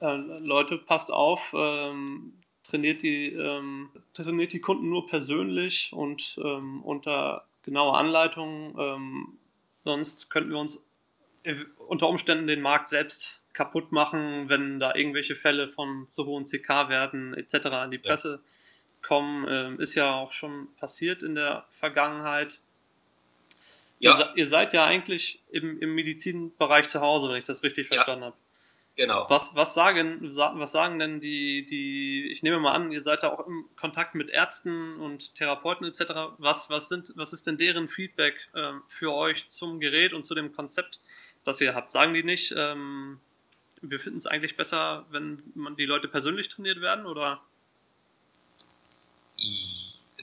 äh, 0.00 0.16
Leute, 0.40 0.78
passt 0.78 1.10
auf, 1.10 1.54
ähm, 1.56 2.34
trainiert, 2.64 3.02
die, 3.02 3.28
ähm, 3.28 3.88
trainiert 4.12 4.52
die 4.52 4.60
Kunden 4.60 4.88
nur 4.88 5.06
persönlich 5.06 5.90
und 5.92 6.38
unter 6.38 7.44
genauer 7.62 7.98
Anleitung. 7.98 9.38
sonst 9.84 10.30
könnten 10.30 10.50
wir 10.50 10.58
uns 10.58 10.78
unter 11.88 12.08
Umständen 12.08 12.46
den 12.46 12.60
Markt 12.60 12.88
selbst 12.88 13.40
kaputt 13.52 13.92
machen, 13.92 14.48
wenn 14.48 14.80
da 14.80 14.94
irgendwelche 14.94 15.36
Fälle 15.36 15.68
von 15.68 16.08
zu 16.08 16.26
hohen 16.26 16.44
CK-Werten 16.44 17.34
etc. 17.34 17.66
an 17.66 17.90
die 17.90 17.98
Presse 17.98 18.40
ja. 18.42 19.06
kommen. 19.06 19.46
Ähm, 19.48 19.80
ist 19.80 19.94
ja 19.94 20.12
auch 20.12 20.32
schon 20.32 20.74
passiert 20.76 21.22
in 21.22 21.34
der 21.34 21.64
Vergangenheit. 21.78 22.60
Ja. 24.00 24.18
Ihr, 24.18 24.32
ihr 24.36 24.48
seid 24.48 24.72
ja 24.72 24.84
eigentlich 24.84 25.40
im, 25.50 25.80
im 25.80 25.94
Medizinbereich 25.94 26.88
zu 26.88 27.00
Hause, 27.00 27.28
wenn 27.28 27.36
ich 27.36 27.44
das 27.44 27.62
richtig 27.62 27.88
verstanden 27.88 28.22
ja. 28.22 28.26
habe. 28.28 28.36
Genau. 28.96 29.26
Was, 29.28 29.50
was, 29.54 29.74
sagen, 29.74 30.20
was 30.36 30.70
sagen 30.70 31.00
denn 31.00 31.20
die, 31.20 31.66
die, 31.66 32.30
ich 32.30 32.44
nehme 32.44 32.60
mal 32.60 32.72
an, 32.72 32.92
ihr 32.92 33.02
seid 33.02 33.24
da 33.24 33.30
auch 33.30 33.44
im 33.44 33.64
Kontakt 33.76 34.14
mit 34.14 34.30
Ärzten 34.30 35.00
und 35.00 35.34
Therapeuten 35.34 35.84
etc. 35.84 36.36
Was, 36.38 36.70
was, 36.70 36.88
sind, 36.88 37.12
was 37.16 37.32
ist 37.32 37.46
denn 37.48 37.58
deren 37.58 37.88
Feedback 37.88 38.34
äh, 38.54 38.72
für 38.86 39.12
euch 39.12 39.48
zum 39.48 39.80
Gerät 39.80 40.12
und 40.12 40.24
zu 40.24 40.36
dem 40.36 40.52
Konzept? 40.52 41.00
Das 41.44 41.60
ihr 41.60 41.74
habt, 41.74 41.92
sagen 41.92 42.14
die 42.14 42.22
nicht, 42.22 42.52
ähm, 42.56 43.20
wir 43.80 44.00
finden 44.00 44.18
es 44.18 44.26
eigentlich 44.26 44.56
besser, 44.56 45.04
wenn 45.10 45.42
man 45.54 45.76
die 45.76 45.84
Leute 45.84 46.08
persönlich 46.08 46.48
trainiert 46.48 46.80
werden 46.80 47.06
oder? 47.06 47.40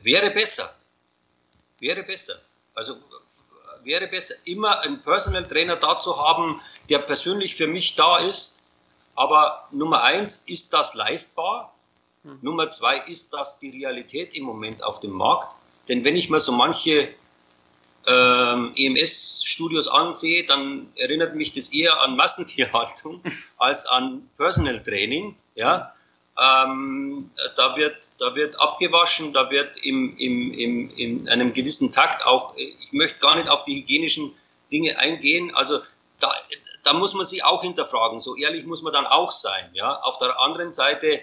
Wäre 0.01 0.31
besser. 0.31 0.75
Wäre 1.79 2.03
besser. 2.03 2.39
Also 2.73 2.97
wäre 3.83 4.07
besser, 4.07 4.35
immer 4.45 4.81
einen 4.81 5.01
Personal 5.01 5.47
Trainer 5.47 5.75
da 5.75 5.99
zu 5.99 6.17
haben, 6.17 6.61
der 6.89 6.99
persönlich 6.99 7.55
für 7.55 7.67
mich 7.67 7.95
da 7.95 8.19
ist. 8.19 8.61
Aber 9.15 9.67
Nummer 9.71 10.03
eins, 10.03 10.43
ist 10.47 10.73
das 10.73 10.93
leistbar? 10.93 11.73
Hm. 12.23 12.39
Nummer 12.41 12.69
zwei, 12.69 12.97
ist 12.99 13.33
das 13.33 13.59
die 13.59 13.69
Realität 13.69 14.35
im 14.35 14.43
Moment 14.43 14.83
auf 14.83 14.99
dem 14.99 15.11
Markt? 15.11 15.55
Denn 15.87 16.03
wenn 16.05 16.15
ich 16.15 16.29
mir 16.29 16.39
so 16.39 16.51
manche 16.51 17.13
ähm, 18.07 18.73
EMS-Studios 18.75 19.87
ansehe, 19.87 20.45
dann 20.45 20.91
erinnert 20.95 21.35
mich 21.35 21.53
das 21.53 21.73
eher 21.73 22.01
an 22.01 22.15
Massentierhaltung 22.15 23.21
als 23.57 23.85
an 23.85 24.29
Personal 24.37 24.81
Training. 24.81 25.35
Ja? 25.55 25.93
Ähm, 26.39 27.29
da, 27.55 27.75
wird, 27.75 28.09
da 28.17 28.35
wird 28.35 28.59
abgewaschen, 28.59 29.33
da 29.33 29.51
wird 29.51 29.77
im, 29.77 30.17
im, 30.17 30.53
im, 30.53 30.89
in 30.95 31.29
einem 31.29 31.53
gewissen 31.53 31.91
Takt 31.91 32.25
auch, 32.25 32.55
ich 32.55 32.93
möchte 32.93 33.19
gar 33.19 33.35
nicht 33.35 33.49
auf 33.49 33.63
die 33.63 33.75
hygienischen 33.75 34.33
Dinge 34.71 34.97
eingehen, 34.97 35.53
also 35.53 35.81
da, 36.19 36.33
da 36.83 36.93
muss 36.93 37.13
man 37.13 37.25
sich 37.25 37.43
auch 37.43 37.61
hinterfragen, 37.61 38.19
so 38.19 38.35
ehrlich 38.35 38.65
muss 38.65 38.81
man 38.81 38.93
dann 38.93 39.05
auch 39.05 39.31
sein. 39.31 39.69
Ja? 39.73 39.99
Auf 40.01 40.17
der 40.17 40.39
anderen 40.39 40.71
Seite, 40.71 41.19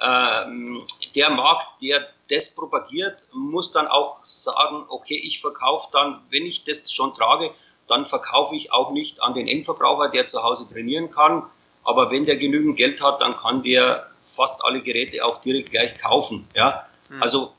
ähm, 0.00 0.84
der 1.14 1.30
Markt, 1.30 1.66
der 1.80 2.08
das 2.32 2.54
propagiert, 2.54 3.28
muss 3.32 3.70
dann 3.70 3.86
auch 3.86 4.18
sagen, 4.22 4.84
okay, 4.88 5.16
ich 5.16 5.40
verkaufe 5.40 5.88
dann, 5.92 6.22
wenn 6.30 6.46
ich 6.46 6.64
das 6.64 6.92
schon 6.92 7.14
trage, 7.14 7.52
dann 7.86 8.06
verkaufe 8.06 8.56
ich 8.56 8.72
auch 8.72 8.90
nicht 8.92 9.22
an 9.22 9.34
den 9.34 9.48
Endverbraucher, 9.48 10.08
der 10.08 10.26
zu 10.26 10.42
Hause 10.42 10.68
trainieren 10.72 11.10
kann. 11.10 11.44
Aber 11.84 12.10
wenn 12.10 12.24
der 12.24 12.36
genügend 12.36 12.76
Geld 12.76 13.02
hat, 13.02 13.20
dann 13.20 13.36
kann 13.36 13.62
der 13.62 14.08
fast 14.22 14.64
alle 14.64 14.82
Geräte 14.82 15.24
auch 15.24 15.40
direkt 15.40 15.70
gleich 15.70 15.98
kaufen. 15.98 16.48
Ja? 16.54 16.86
Mhm. 17.08 17.22
Also 17.22 17.52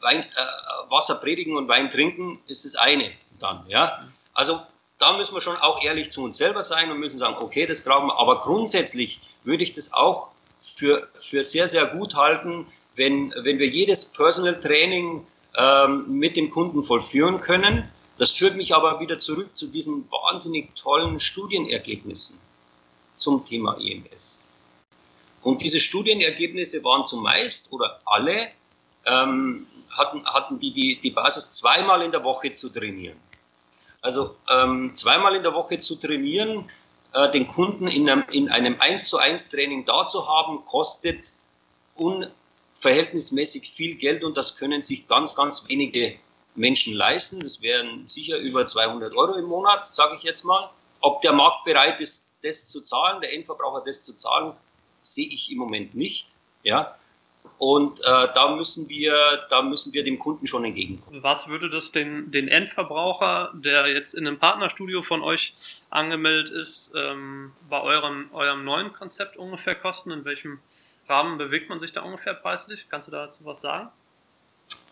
Wein, 0.00 0.20
äh, 0.20 0.90
Wasser 0.90 1.16
predigen 1.16 1.56
und 1.56 1.68
Wein 1.68 1.90
trinken 1.90 2.40
ist 2.46 2.64
das 2.64 2.76
eine 2.76 3.10
dann. 3.38 3.64
Ja? 3.68 4.08
Also 4.34 4.60
da 4.98 5.16
müssen 5.16 5.34
wir 5.34 5.40
schon 5.40 5.56
auch 5.56 5.82
ehrlich 5.82 6.12
zu 6.12 6.22
uns 6.22 6.38
selber 6.38 6.62
sein 6.62 6.90
und 6.90 6.98
müssen 6.98 7.18
sagen, 7.18 7.36
okay, 7.40 7.66
das 7.66 7.84
tragen 7.84 8.06
wir. 8.06 8.18
Aber 8.18 8.40
grundsätzlich 8.40 9.20
würde 9.42 9.64
ich 9.64 9.72
das 9.72 9.92
auch 9.92 10.28
für, 10.60 11.08
für 11.18 11.42
sehr, 11.42 11.66
sehr 11.66 11.86
gut 11.86 12.14
halten, 12.14 12.66
wenn, 12.94 13.32
wenn 13.36 13.58
wir 13.58 13.68
jedes 13.68 14.12
Personal 14.12 14.60
Training 14.60 15.26
ähm, 15.56 16.18
mit 16.18 16.36
dem 16.36 16.50
Kunden 16.50 16.82
vollführen 16.82 17.40
können. 17.40 17.90
Das 18.18 18.30
führt 18.30 18.56
mich 18.56 18.74
aber 18.74 19.00
wieder 19.00 19.18
zurück 19.18 19.50
zu 19.56 19.66
diesen 19.66 20.10
wahnsinnig 20.10 20.74
tollen 20.76 21.18
Studienergebnissen 21.18 22.38
zum 23.16 23.44
Thema 23.44 23.78
EMS. 23.80 24.50
Und 25.42 25.62
diese 25.62 25.80
Studienergebnisse 25.80 26.84
waren 26.84 27.04
zumeist 27.04 27.72
oder 27.72 28.00
alle 28.04 28.48
ähm, 29.04 29.66
hatten, 29.90 30.24
hatten 30.24 30.60
die, 30.60 30.72
die 30.72 31.00
die 31.00 31.10
Basis 31.10 31.50
zweimal 31.50 32.02
in 32.02 32.12
der 32.12 32.24
Woche 32.24 32.52
zu 32.52 32.68
trainieren. 32.68 33.18
Also 34.00 34.36
ähm, 34.50 34.94
zweimal 34.94 35.34
in 35.36 35.42
der 35.42 35.54
Woche 35.54 35.78
zu 35.78 35.96
trainieren, 35.96 36.70
äh, 37.12 37.30
den 37.30 37.46
Kunden 37.46 37.88
in 37.88 38.08
einem, 38.08 38.24
in 38.30 38.50
einem 38.50 38.80
1 38.80 39.08
zu 39.08 39.18
1 39.18 39.50
Training 39.50 39.84
da 39.84 40.08
zu 40.08 40.28
haben, 40.28 40.64
kostet 40.64 41.32
un, 41.96 42.26
verhältnismäßig 42.82 43.70
viel 43.70 43.94
Geld 43.94 44.24
und 44.24 44.36
das 44.36 44.58
können 44.58 44.82
sich 44.82 45.06
ganz, 45.06 45.36
ganz 45.36 45.68
wenige 45.68 46.16
Menschen 46.56 46.94
leisten. 46.94 47.40
Das 47.40 47.62
wären 47.62 48.08
sicher 48.08 48.38
über 48.38 48.66
200 48.66 49.14
Euro 49.14 49.34
im 49.34 49.46
Monat, 49.46 49.86
sage 49.86 50.16
ich 50.16 50.24
jetzt 50.24 50.44
mal. 50.44 50.68
Ob 51.00 51.22
der 51.22 51.32
Markt 51.32 51.64
bereit 51.64 52.00
ist, 52.00 52.38
das 52.42 52.66
zu 52.66 52.80
zahlen, 52.80 53.20
der 53.20 53.32
Endverbraucher 53.34 53.82
das 53.86 54.04
zu 54.04 54.14
zahlen, 54.16 54.52
sehe 55.00 55.28
ich 55.28 55.50
im 55.52 55.58
Moment 55.58 55.94
nicht. 55.94 56.34
Ja, 56.64 56.96
und 57.58 58.00
äh, 58.00 58.04
da 58.34 58.56
müssen 58.56 58.88
wir, 58.88 59.46
da 59.48 59.62
müssen 59.62 59.92
wir 59.92 60.02
dem 60.02 60.18
Kunden 60.18 60.48
schon 60.48 60.64
entgegenkommen. 60.64 61.22
Was 61.22 61.46
würde 61.46 61.70
das 61.70 61.92
den, 61.92 62.32
den 62.32 62.48
Endverbraucher, 62.48 63.52
der 63.54 63.86
jetzt 63.86 64.14
in 64.14 64.26
einem 64.26 64.40
Partnerstudio 64.40 65.02
von 65.02 65.22
euch 65.22 65.54
angemeldet 65.88 66.52
ist, 66.52 66.90
ähm, 66.96 67.52
bei 67.70 67.80
eurem, 67.80 68.28
eurem 68.32 68.64
neuen 68.64 68.92
Konzept 68.92 69.36
ungefähr 69.36 69.76
kosten? 69.76 70.10
In 70.10 70.24
welchem 70.24 70.58
Rahmen 71.08 71.38
bewegt 71.38 71.68
man 71.68 71.80
sich 71.80 71.92
da 71.92 72.02
ungefähr 72.02 72.34
preislich? 72.34 72.86
Kannst 72.90 73.08
du 73.08 73.12
dazu 73.12 73.44
was 73.44 73.60
sagen? 73.60 73.90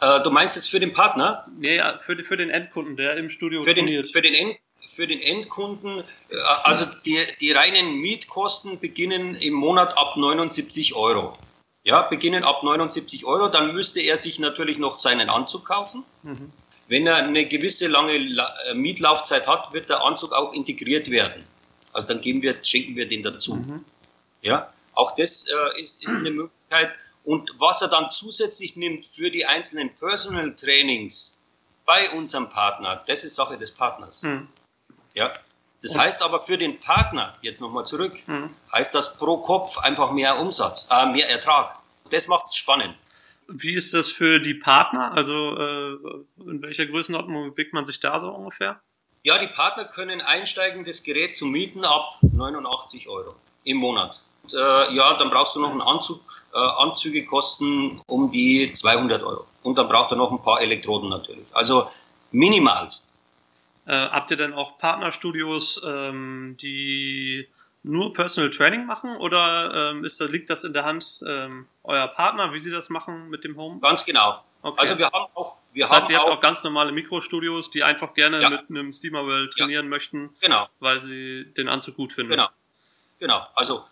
Äh, 0.00 0.22
du 0.22 0.30
meinst 0.30 0.56
jetzt 0.56 0.70
für 0.70 0.80
den 0.80 0.92
Partner? 0.92 1.46
Nee, 1.58 1.80
für, 2.04 2.22
für 2.24 2.36
den 2.36 2.50
Endkunden, 2.50 2.96
der 2.96 3.16
im 3.16 3.30
Studio 3.30 3.62
für 3.62 3.74
trainiert. 3.74 4.06
Den, 4.06 4.12
für, 4.12 4.22
den 4.22 4.34
End, 4.34 4.58
für 4.88 5.06
den 5.06 5.20
Endkunden, 5.20 6.00
äh, 6.30 6.36
also 6.64 6.86
die, 7.04 7.18
die 7.40 7.52
reinen 7.52 8.00
Mietkosten 8.00 8.80
beginnen 8.80 9.34
im 9.34 9.54
Monat 9.54 9.96
ab 9.96 10.16
79 10.16 10.94
Euro. 10.94 11.34
Ja, 11.82 12.02
beginnen 12.02 12.44
ab 12.44 12.62
79 12.62 13.24
Euro, 13.24 13.48
dann 13.48 13.72
müsste 13.72 14.00
er 14.00 14.16
sich 14.16 14.38
natürlich 14.38 14.78
noch 14.78 14.98
seinen 14.98 15.30
Anzug 15.30 15.64
kaufen. 15.64 16.04
Mhm. 16.22 16.52
Wenn 16.88 17.06
er 17.06 17.16
eine 17.16 17.46
gewisse 17.46 17.88
lange 17.88 18.14
äh, 18.14 18.74
Mietlaufzeit 18.74 19.46
hat, 19.46 19.72
wird 19.72 19.88
der 19.88 20.04
Anzug 20.04 20.32
auch 20.32 20.52
integriert 20.52 21.10
werden. 21.10 21.44
Also 21.92 22.08
dann 22.08 22.20
geben 22.20 22.42
wir, 22.42 22.56
schenken 22.62 22.96
wir 22.96 23.08
den 23.08 23.22
dazu. 23.22 23.56
Mhm. 23.56 23.84
Ja, 24.42 24.72
auch 24.94 25.14
das 25.14 25.46
äh, 25.48 25.80
ist, 25.80 26.02
ist 26.02 26.16
eine 26.16 26.30
Möglichkeit. 26.30 26.92
Und 27.24 27.54
was 27.58 27.82
er 27.82 27.88
dann 27.88 28.10
zusätzlich 28.10 28.76
nimmt 28.76 29.06
für 29.06 29.30
die 29.30 29.46
einzelnen 29.46 29.94
Personal 29.96 30.54
Trainings 30.56 31.46
bei 31.84 32.10
unserem 32.10 32.48
Partner, 32.50 33.02
das 33.06 33.24
ist 33.24 33.34
Sache 33.34 33.58
des 33.58 33.72
Partners. 33.72 34.22
Mhm. 34.22 34.48
Ja, 35.14 35.32
das 35.82 35.96
heißt 35.96 36.22
aber 36.22 36.40
für 36.40 36.58
den 36.58 36.78
Partner, 36.78 37.34
jetzt 37.42 37.60
nochmal 37.60 37.86
zurück, 37.86 38.16
mhm. 38.26 38.50
heißt 38.72 38.94
das 38.94 39.16
pro 39.16 39.38
Kopf 39.38 39.78
einfach 39.78 40.12
mehr 40.12 40.38
Umsatz, 40.38 40.88
äh, 40.90 41.06
mehr 41.06 41.28
Ertrag. 41.28 41.78
Das 42.10 42.28
macht 42.28 42.46
es 42.46 42.56
spannend. 42.56 42.94
Wie 43.48 43.74
ist 43.74 43.94
das 43.94 44.10
für 44.10 44.38
die 44.40 44.54
Partner? 44.54 45.12
Also 45.12 45.32
äh, 45.32 46.50
in 46.50 46.62
welcher 46.62 46.86
Größenordnung 46.86 47.50
bewegt 47.50 47.72
man 47.72 47.86
sich 47.86 47.98
da 47.98 48.20
so 48.20 48.28
ungefähr? 48.28 48.80
Ja, 49.22 49.38
die 49.38 49.48
Partner 49.48 49.84
können 49.84 50.20
einsteigen, 50.20 50.84
das 50.84 51.02
Gerät 51.02 51.36
zu 51.36 51.46
mieten 51.46 51.84
ab 51.84 52.18
89 52.22 53.08
Euro 53.08 53.34
im 53.64 53.78
Monat. 53.78 54.22
Äh, 54.54 54.94
ja, 54.94 55.14
dann 55.14 55.30
brauchst 55.30 55.56
du 55.56 55.60
noch 55.60 55.70
einen 55.70 55.82
Anzug. 55.82 56.20
Äh, 56.52 56.58
Anzüge 56.58 57.24
kosten 57.24 58.00
um 58.06 58.30
die 58.30 58.72
200 58.72 59.22
Euro. 59.22 59.46
Und 59.62 59.78
dann 59.78 59.88
braucht 59.88 60.10
er 60.10 60.16
noch 60.16 60.30
ein 60.30 60.42
paar 60.42 60.60
Elektroden 60.60 61.08
natürlich. 61.08 61.46
Also 61.52 61.88
minimalst. 62.32 63.16
Äh, 63.86 63.92
habt 63.92 64.30
ihr 64.30 64.36
denn 64.36 64.52
auch 64.52 64.78
Partnerstudios, 64.78 65.80
ähm, 65.84 66.56
die 66.60 67.48
nur 67.82 68.12
Personal 68.12 68.50
Training 68.50 68.86
machen 68.86 69.16
oder 69.16 69.90
ähm, 69.90 70.04
ist, 70.04 70.20
liegt 70.20 70.50
das 70.50 70.64
in 70.64 70.72
der 70.72 70.84
Hand 70.84 71.22
ähm, 71.26 71.66
eurer 71.82 72.08
Partner, 72.08 72.52
wie 72.52 72.60
sie 72.60 72.70
das 72.70 72.88
machen 72.88 73.30
mit 73.30 73.42
dem 73.42 73.56
Home? 73.56 73.80
Ganz 73.80 74.04
genau. 74.04 74.44
Okay. 74.62 74.78
Also 74.78 74.98
wir 74.98 75.06
haben 75.06 75.26
auch, 75.34 75.56
wir 75.72 75.84
das 75.86 75.90
heißt, 75.90 76.02
haben 76.02 76.12
ihr 76.12 76.18
habt 76.18 76.30
auch, 76.30 76.40
ganz 76.40 76.62
normale 76.62 76.92
Mikrostudios, 76.92 77.70
die 77.70 77.82
einfach 77.82 78.12
gerne 78.12 78.40
ja. 78.42 78.50
mit 78.50 78.68
einem 78.68 78.92
Steamerwell 78.92 79.48
trainieren 79.48 79.86
ja. 79.86 79.90
möchten, 79.90 80.30
genau. 80.40 80.68
weil 80.80 81.00
sie 81.00 81.46
den 81.56 81.68
Anzug 81.68 81.96
gut 81.96 82.12
finden. 82.12 82.32
Genau. 82.32 82.48
Genau. 83.18 83.46
Also 83.54 83.84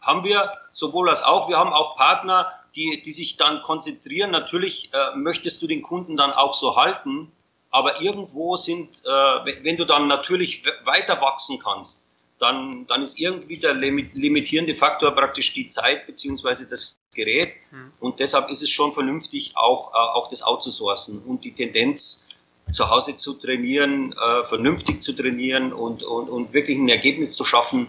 haben 0.00 0.24
wir 0.24 0.52
sowohl 0.72 1.08
als 1.08 1.22
auch, 1.22 1.48
wir 1.48 1.58
haben 1.58 1.72
auch 1.72 1.96
Partner, 1.96 2.52
die, 2.74 3.02
die 3.04 3.12
sich 3.12 3.36
dann 3.36 3.62
konzentrieren. 3.62 4.30
Natürlich 4.30 4.90
äh, 4.92 5.16
möchtest 5.16 5.62
du 5.62 5.66
den 5.66 5.82
Kunden 5.82 6.16
dann 6.16 6.32
auch 6.32 6.54
so 6.54 6.76
halten, 6.76 7.32
aber 7.70 8.00
irgendwo 8.00 8.56
sind, 8.56 9.02
äh, 9.04 9.64
wenn 9.64 9.76
du 9.76 9.84
dann 9.84 10.06
natürlich 10.06 10.62
weiter 10.84 11.20
wachsen 11.20 11.58
kannst, 11.58 12.06
dann, 12.38 12.86
dann 12.86 13.02
ist 13.02 13.18
irgendwie 13.18 13.58
der 13.58 13.74
limitierende 13.74 14.74
Faktor 14.74 15.12
praktisch 15.12 15.52
die 15.54 15.68
Zeit 15.68 16.06
beziehungsweise 16.06 16.68
das 16.68 16.96
Gerät. 17.14 17.56
Mhm. 17.70 17.92
Und 17.98 18.20
deshalb 18.20 18.48
ist 18.48 18.62
es 18.62 18.70
schon 18.70 18.92
vernünftig, 18.92 19.56
auch, 19.56 19.92
äh, 19.92 19.96
auch 19.96 20.28
das 20.28 20.42
outzusourcen 20.42 21.24
und 21.24 21.44
die 21.44 21.52
Tendenz 21.52 22.28
zu 22.72 22.90
Hause 22.90 23.16
zu 23.16 23.34
trainieren, 23.34 24.12
äh, 24.12 24.44
vernünftig 24.44 25.02
zu 25.02 25.14
trainieren 25.14 25.72
und, 25.72 26.04
und, 26.04 26.28
und 26.28 26.52
wirklich 26.52 26.78
ein 26.78 26.88
Ergebnis 26.88 27.34
zu 27.34 27.44
schaffen, 27.44 27.88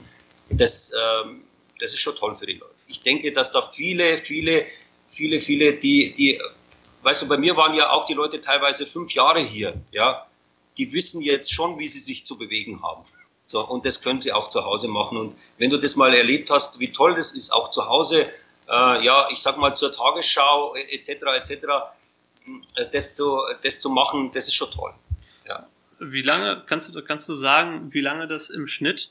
das, 0.50 0.94
äh, 0.94 1.30
das 1.80 1.94
ist 1.94 2.00
schon 2.00 2.16
toll 2.16 2.36
für 2.36 2.46
die 2.46 2.54
Leute. 2.54 2.76
Ich 2.88 3.02
denke, 3.02 3.32
dass 3.34 3.52
da 3.52 3.62
viele, 3.62 4.18
viele, 4.18 4.66
viele, 5.10 5.40
viele, 5.40 5.74
die, 5.74 6.14
die 6.14 6.40
weißt 7.04 7.24
du, 7.24 7.28
bei 7.28 7.38
mir 7.38 7.56
waren 7.56 7.74
ja 7.74 7.92
auch 7.92 8.06
die 8.06 8.14
Leute 8.14 8.42
teilweise 8.42 8.86
fünf 8.86 9.14
Jahre 9.14 9.42
hier, 9.42 9.74
ja, 9.92 10.26
die 10.78 10.92
wissen 10.94 11.22
jetzt 11.22 11.52
schon, 11.54 11.80
wie 11.80 11.88
sie 11.88 12.00
sich 12.00 12.26
zu 12.26 12.38
bewegen 12.38 12.82
haben. 12.82 13.04
So, 13.46 13.66
und 13.68 13.86
das 13.86 14.02
können 14.02 14.22
sie 14.22 14.32
auch 14.32 14.50
zu 14.50 14.64
Hause 14.64 14.88
machen. 14.88 15.18
Und 15.18 15.36
wenn 15.58 15.70
du 15.70 15.78
das 15.78 15.96
mal 15.96 16.14
erlebt 16.14 16.52
hast, 16.52 16.80
wie 16.80 16.94
toll 16.94 17.16
das 17.16 17.34
ist, 17.34 17.52
auch 17.52 17.70
zu 17.70 17.88
Hause, 17.88 18.30
äh, 18.68 19.04
ja, 19.04 19.28
ich 19.32 19.40
sag 19.40 19.58
mal 19.58 19.74
zur 19.74 19.92
Tagesschau 19.92 20.76
etc. 20.76 21.10
etc. 21.36 21.52
Äh, 22.76 22.86
das 22.92 23.16
zu, 23.16 23.40
das 23.64 23.80
zu 23.80 23.90
machen, 23.90 24.32
das 24.32 24.48
ist 24.48 24.54
schon 24.54 24.70
toll. 24.72 24.94
Ja. 25.48 25.68
Wie 26.00 26.22
lange, 26.22 26.64
kannst 26.68 26.94
du, 26.94 27.02
kannst 27.02 27.28
du 27.28 27.36
sagen, 27.36 27.92
wie 27.92 28.02
lange 28.02 28.28
das 28.28 28.50
im 28.50 28.68
Schnitt 28.68 29.10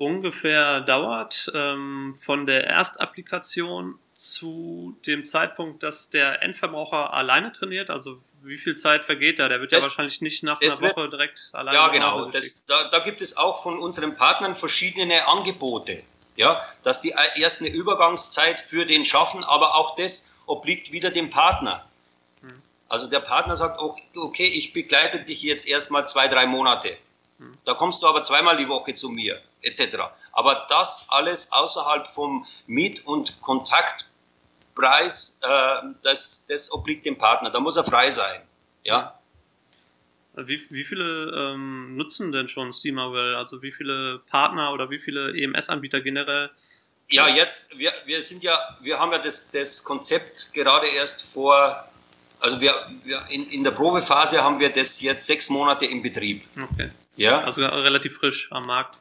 ungefähr 0.00 0.80
dauert, 0.80 1.52
ähm, 1.54 2.16
von 2.24 2.46
der 2.46 2.66
Erstapplikation 2.66 3.98
zu 4.14 4.96
dem 5.06 5.26
Zeitpunkt, 5.26 5.82
dass 5.82 6.08
der 6.08 6.42
Endverbraucher 6.42 7.12
alleine 7.12 7.52
trainiert? 7.52 7.90
Also 7.90 8.18
wie 8.42 8.56
viel 8.56 8.76
Zeit 8.76 9.04
vergeht 9.04 9.38
da? 9.38 9.48
Der 9.48 9.60
wird 9.60 9.72
das, 9.72 9.84
ja 9.84 9.88
wahrscheinlich 9.90 10.22
nicht 10.22 10.42
nach 10.42 10.58
einer 10.58 10.70
Woche 10.70 10.96
wird, 10.96 11.12
direkt 11.12 11.50
alleine. 11.52 11.76
Ja, 11.76 11.88
genau. 11.88 12.30
Das, 12.30 12.64
da, 12.64 12.88
da, 12.88 13.00
gibt 13.00 13.20
es 13.20 13.36
auch 13.36 13.62
von 13.62 13.78
unseren 13.78 14.16
Partnern 14.16 14.56
verschiedene 14.56 15.28
Angebote. 15.28 16.02
Ja, 16.36 16.64
dass 16.82 17.02
die 17.02 17.14
erst 17.36 17.60
eine 17.60 17.68
Übergangszeit 17.68 18.58
für 18.58 18.86
den 18.86 19.04
schaffen, 19.04 19.44
aber 19.44 19.74
auch 19.74 19.96
das 19.96 20.38
obliegt 20.46 20.92
wieder 20.92 21.10
dem 21.10 21.28
Partner. 21.28 21.84
Hm. 22.40 22.62
Also 22.88 23.10
der 23.10 23.20
Partner 23.20 23.54
sagt, 23.54 23.78
okay, 24.16 24.46
ich 24.46 24.72
begleite 24.72 25.20
dich 25.20 25.42
jetzt 25.42 25.68
erstmal 25.68 26.08
zwei, 26.08 26.28
drei 26.28 26.46
Monate. 26.46 26.96
Da 27.64 27.74
kommst 27.74 28.02
du 28.02 28.06
aber 28.06 28.22
zweimal 28.22 28.56
die 28.56 28.68
Woche 28.68 28.94
zu 28.94 29.08
mir, 29.08 29.40
etc. 29.62 29.98
Aber 30.32 30.66
das 30.68 31.06
alles 31.08 31.52
außerhalb 31.52 32.06
vom 32.06 32.46
Miet- 32.66 33.06
und 33.06 33.40
Kontakt 33.40 34.06
Preis, 34.74 35.40
äh, 35.42 35.82
das, 36.02 36.46
das 36.46 36.72
obliegt 36.72 37.04
dem 37.04 37.18
Partner. 37.18 37.50
Da 37.50 37.60
muss 37.60 37.76
er 37.76 37.84
frei 37.84 38.10
sein. 38.10 38.40
Ja. 38.84 39.18
Wie, 40.34 40.64
wie 40.70 40.84
viele 40.84 41.32
ähm, 41.36 41.96
nutzen 41.96 42.32
denn 42.32 42.48
schon 42.48 42.72
SteamerWell? 42.72 43.34
Also 43.34 43.62
wie 43.62 43.72
viele 43.72 44.20
Partner 44.30 44.72
oder 44.72 44.88
wie 44.90 44.98
viele 44.98 45.36
EMS-Anbieter 45.36 46.00
generell? 46.00 46.50
Ja, 47.08 47.28
jetzt, 47.28 47.78
wir, 47.78 47.92
wir 48.04 48.22
sind 48.22 48.44
ja, 48.44 48.58
wir 48.80 49.00
haben 49.00 49.10
ja 49.10 49.18
das, 49.18 49.50
das 49.50 49.82
Konzept 49.82 50.52
gerade 50.54 50.86
erst 50.86 51.22
vor, 51.22 51.84
also 52.40 52.60
wir, 52.60 52.74
wir 53.04 53.22
in, 53.28 53.48
in 53.50 53.64
der 53.64 53.70
Probephase 53.70 54.42
haben 54.42 54.58
wir 54.58 54.70
das 54.70 55.00
jetzt 55.02 55.26
sechs 55.26 55.50
Monate 55.50 55.86
im 55.86 56.02
Betrieb. 56.02 56.42
Okay. 56.72 56.90
Ja. 57.16 57.40
Also 57.42 57.60
relativ 57.60 58.16
frisch 58.18 58.48
am 58.50 58.66
Markt 58.66 58.96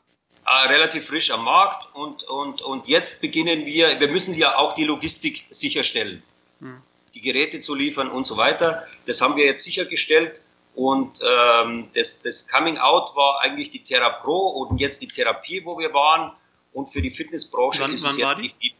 äh, 0.49 0.67
relativ 0.67 1.07
frisch 1.07 1.31
am 1.31 1.43
Markt 1.43 1.95
und, 1.95 2.23
und, 2.23 2.61
und 2.61 2.87
jetzt 2.87 3.21
beginnen 3.21 3.65
wir, 3.65 3.99
wir 3.99 4.07
müssen 4.07 4.35
ja 4.35 4.57
auch 4.57 4.73
die 4.73 4.83
Logistik 4.83 5.45
sicherstellen, 5.51 6.23
hm. 6.59 6.81
die 7.13 7.21
Geräte 7.21 7.61
zu 7.61 7.75
liefern 7.75 8.09
und 8.09 8.25
so 8.25 8.37
weiter. 8.37 8.87
Das 9.05 9.21
haben 9.21 9.35
wir 9.35 9.45
jetzt 9.45 9.63
sichergestellt 9.63 10.41
und 10.75 11.19
ähm, 11.21 11.89
das, 11.93 12.23
das 12.23 12.47
Coming 12.47 12.77
Out 12.77 13.15
war 13.15 13.41
eigentlich 13.41 13.69
die 13.69 13.83
TheraPro 13.83 14.47
und 14.47 14.79
jetzt 14.79 15.01
die 15.01 15.07
Therapie, 15.07 15.63
wo 15.65 15.77
wir 15.77 15.93
waren 15.93 16.31
und 16.73 16.89
für 16.89 17.01
die 17.01 17.11
Fitnessbranche 17.11 17.81
wann, 17.81 17.93
ist 17.93 18.05
es 18.05 18.17
jetzt 18.17 18.39
die? 18.39 18.51
die, 18.61 18.73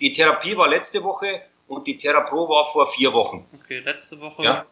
die 0.00 0.12
Therapie 0.12 0.56
war 0.56 0.68
letzte 0.68 1.04
Woche 1.04 1.42
und 1.66 1.86
die 1.86 1.96
TheraPro 1.96 2.48
war 2.48 2.66
vor 2.66 2.86
vier 2.86 3.12
Wochen. 3.12 3.46
Okay, 3.62 3.80
letzte 3.80 4.20
Woche 4.20 4.42
ja? 4.42 4.66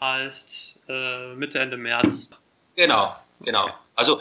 heißt 0.00 0.78
äh, 0.88 1.34
Mitte, 1.34 1.58
Ende 1.58 1.76
März. 1.76 2.28
Genau, 2.76 3.14
genau. 3.40 3.64
Okay. 3.64 3.74
Also 3.94 4.20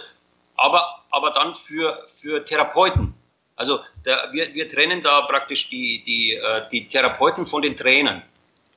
aber, 0.57 1.03
aber 1.11 1.31
dann 1.31 1.55
für, 1.55 2.03
für 2.05 2.43
Therapeuten. 2.43 3.13
Also 3.55 3.79
der, 4.05 4.29
wir, 4.31 4.53
wir 4.53 4.67
trennen 4.67 5.01
da 5.01 5.21
praktisch 5.21 5.69
die, 5.69 6.03
die, 6.03 6.33
äh, 6.33 6.67
die 6.69 6.87
Therapeuten 6.87 7.45
von 7.45 7.61
den 7.61 7.77
Trainern. 7.77 8.23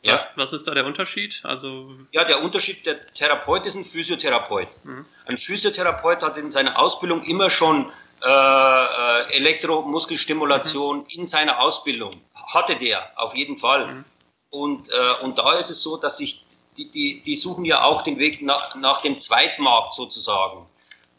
Ja? 0.02 0.14
Was, 0.34 0.52
was 0.52 0.52
ist 0.60 0.66
da 0.66 0.74
der 0.74 0.86
Unterschied? 0.86 1.40
Also 1.42 1.94
ja, 2.12 2.24
der 2.24 2.42
Unterschied, 2.42 2.86
der 2.86 3.04
Therapeut 3.06 3.66
ist 3.66 3.74
ein 3.74 3.84
Physiotherapeut. 3.84 4.84
Mhm. 4.84 5.04
Ein 5.26 5.36
Physiotherapeut 5.36 6.22
hat 6.22 6.38
in 6.38 6.50
seiner 6.50 6.78
Ausbildung 6.78 7.24
immer 7.24 7.50
schon 7.50 7.90
äh, 8.22 8.28
äh 8.28 9.36
Elektromuskelstimulation 9.36 10.98
mhm. 10.98 11.06
in 11.08 11.26
seiner 11.26 11.60
Ausbildung. 11.60 12.12
Hatte 12.34 12.76
der, 12.76 13.12
auf 13.16 13.34
jeden 13.34 13.58
Fall. 13.58 13.86
Mhm. 13.86 14.04
Und, 14.50 14.90
äh, 14.90 15.22
und 15.22 15.38
da 15.38 15.58
ist 15.58 15.70
es 15.70 15.82
so, 15.82 15.96
dass 15.96 16.18
sich 16.18 16.44
die, 16.76 16.90
die, 16.90 17.22
die 17.22 17.36
suchen 17.36 17.64
ja 17.64 17.84
auch 17.84 18.02
den 18.02 18.18
Weg 18.18 18.42
nach, 18.42 18.74
nach 18.74 19.02
dem 19.02 19.18
Zweitmarkt 19.18 19.92
sozusagen 19.94 20.66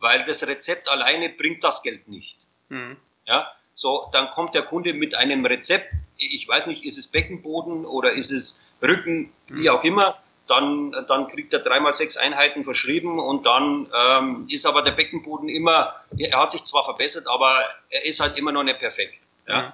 weil 0.01 0.25
das 0.25 0.45
Rezept 0.47 0.89
alleine 0.89 1.29
bringt 1.29 1.63
das 1.63 1.83
Geld 1.83 2.09
nicht. 2.09 2.47
Mhm. 2.69 2.97
Ja, 3.25 3.49
so, 3.73 4.09
dann 4.11 4.29
kommt 4.31 4.55
der 4.55 4.63
Kunde 4.63 4.93
mit 4.93 5.15
einem 5.15 5.45
Rezept, 5.45 5.93
ich 6.17 6.47
weiß 6.47 6.67
nicht, 6.67 6.83
ist 6.83 6.97
es 6.97 7.07
Beckenboden 7.07 7.85
oder 7.85 8.11
ist 8.11 8.31
es 8.31 8.65
Rücken, 8.81 9.31
wie 9.47 9.61
mhm. 9.61 9.69
auch 9.69 9.83
immer, 9.83 10.17
dann, 10.51 11.05
dann 11.07 11.27
kriegt 11.29 11.53
er 11.53 11.59
dreimal 11.59 11.93
sechs 11.93 12.17
Einheiten 12.17 12.63
verschrieben 12.63 13.19
und 13.19 13.45
dann 13.45 13.87
ähm, 13.95 14.45
ist 14.49 14.65
aber 14.65 14.81
der 14.81 14.91
Beckenboden 14.91 15.47
immer, 15.47 15.95
er 16.17 16.39
hat 16.39 16.51
sich 16.51 16.63
zwar 16.65 16.83
verbessert, 16.83 17.25
aber 17.27 17.63
er 17.89 18.05
ist 18.05 18.19
halt 18.19 18.37
immer 18.37 18.51
noch 18.51 18.63
nicht 18.63 18.79
perfekt. 18.79 19.21
Ja? 19.47 19.61
Mhm. 19.61 19.73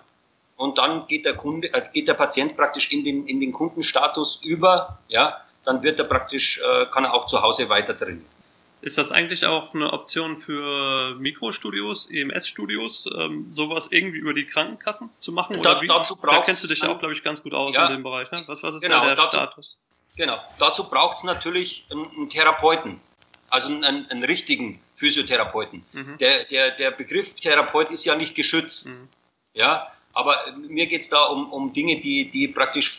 Und 0.55 0.77
dann 0.77 1.07
geht 1.07 1.25
der 1.25 1.35
Kunde, 1.35 1.73
äh, 1.73 1.81
geht 1.91 2.07
der 2.07 2.13
Patient 2.13 2.55
praktisch 2.55 2.91
in 2.91 3.03
den, 3.03 3.25
in 3.27 3.39
den 3.39 3.51
Kundenstatus 3.51 4.41
über, 4.43 4.99
ja, 5.07 5.41
dann 5.65 5.81
wird 5.81 5.99
er 5.99 6.05
praktisch, 6.05 6.59
äh, 6.59 6.85
kann 6.85 7.05
er 7.05 7.13
auch 7.13 7.25
zu 7.25 7.41
Hause 7.41 7.69
weiter 7.69 7.97
trainieren. 7.97 8.36
Ist 8.81 8.97
das 8.97 9.11
eigentlich 9.11 9.45
auch 9.45 9.73
eine 9.73 9.91
Option 9.91 10.37
für 10.37 11.15
Mikrostudios, 11.15 12.07
EMS-Studios, 12.11 13.09
ähm, 13.17 13.51
sowas 13.51 13.87
irgendwie 13.89 14.19
über 14.19 14.33
die 14.33 14.45
Krankenkassen 14.45 15.09
zu 15.17 15.31
machen? 15.31 15.61
Da, 15.63 15.81
wie? 15.81 15.87
Dazu 15.87 16.17
da 16.21 16.41
kennst 16.41 16.63
du 16.63 16.67
dich 16.67 16.79
ja 16.79 16.89
auch, 16.89 16.99
glaube 16.99 17.13
ich, 17.13 17.23
ganz 17.23 17.41
gut 17.41 17.53
aus 17.53 17.73
ja, 17.73 17.87
in 17.87 17.93
dem 17.93 18.03
Bereich. 18.03 18.29
Ne? 18.31 18.43
Was, 18.45 18.61
was 18.61 18.75
ist 18.75 18.81
genau, 18.81 18.99
da 18.99 19.05
der 19.05 19.15
dazu, 19.15 19.37
Status? 19.37 19.77
Genau, 20.15 20.37
dazu 20.59 20.89
braucht 20.89 21.17
es 21.17 21.23
natürlich 21.23 21.85
einen, 21.89 22.07
einen, 22.11 22.29
Therapeuten, 22.29 23.01
also 23.49 23.73
einen, 23.73 24.09
einen 24.11 24.23
richtigen 24.23 24.79
Physiotherapeuten. 24.95 25.83
Mhm. 25.93 26.17
Der, 26.19 26.43
der, 26.45 26.71
der 26.71 26.91
Begriff 26.91 27.33
Therapeut 27.33 27.89
ist 27.89 28.05
ja 28.05 28.15
nicht 28.15 28.35
geschützt. 28.35 28.89
Mhm. 28.89 29.09
Ja, 29.53 29.91
aber 30.13 30.35
mir 30.67 30.85
geht 30.85 31.01
es 31.01 31.09
da 31.09 31.23
um, 31.23 31.51
um 31.51 31.73
Dinge, 31.73 31.99
die, 31.99 32.29
die 32.29 32.47
praktisch 32.47 32.91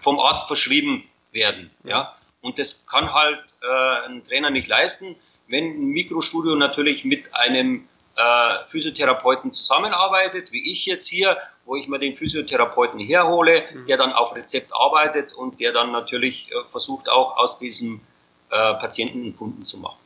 vom 0.00 0.18
Arzt 0.18 0.46
verschrieben 0.46 1.04
werden. 1.30 1.70
Mhm. 1.82 1.90
Ja. 1.90 2.16
Und 2.44 2.58
das 2.58 2.86
kann 2.86 3.14
halt 3.14 3.56
äh, 3.62 4.06
ein 4.06 4.22
Trainer 4.22 4.50
nicht 4.50 4.68
leisten. 4.68 5.16
Wenn 5.48 5.64
ein 5.64 5.86
Mikrostudio 5.92 6.56
natürlich 6.56 7.02
mit 7.02 7.34
einem 7.34 7.88
äh, 8.16 8.66
Physiotherapeuten 8.66 9.50
zusammenarbeitet, 9.50 10.52
wie 10.52 10.70
ich 10.70 10.84
jetzt 10.84 11.08
hier, 11.08 11.38
wo 11.64 11.74
ich 11.74 11.88
mir 11.88 11.98
den 11.98 12.14
Physiotherapeuten 12.14 13.00
herhole, 13.00 13.64
mhm. 13.72 13.86
der 13.86 13.96
dann 13.96 14.12
auf 14.12 14.36
Rezept 14.36 14.72
arbeitet 14.74 15.32
und 15.32 15.58
der 15.58 15.72
dann 15.72 15.90
natürlich 15.90 16.50
äh, 16.50 16.68
versucht 16.68 17.08
auch 17.08 17.38
aus 17.38 17.58
diesem 17.58 18.02
äh, 18.50 18.74
Patienten 18.74 19.22
einen 19.22 19.34
Kunden 19.34 19.64
zu 19.64 19.78
machen. 19.78 19.98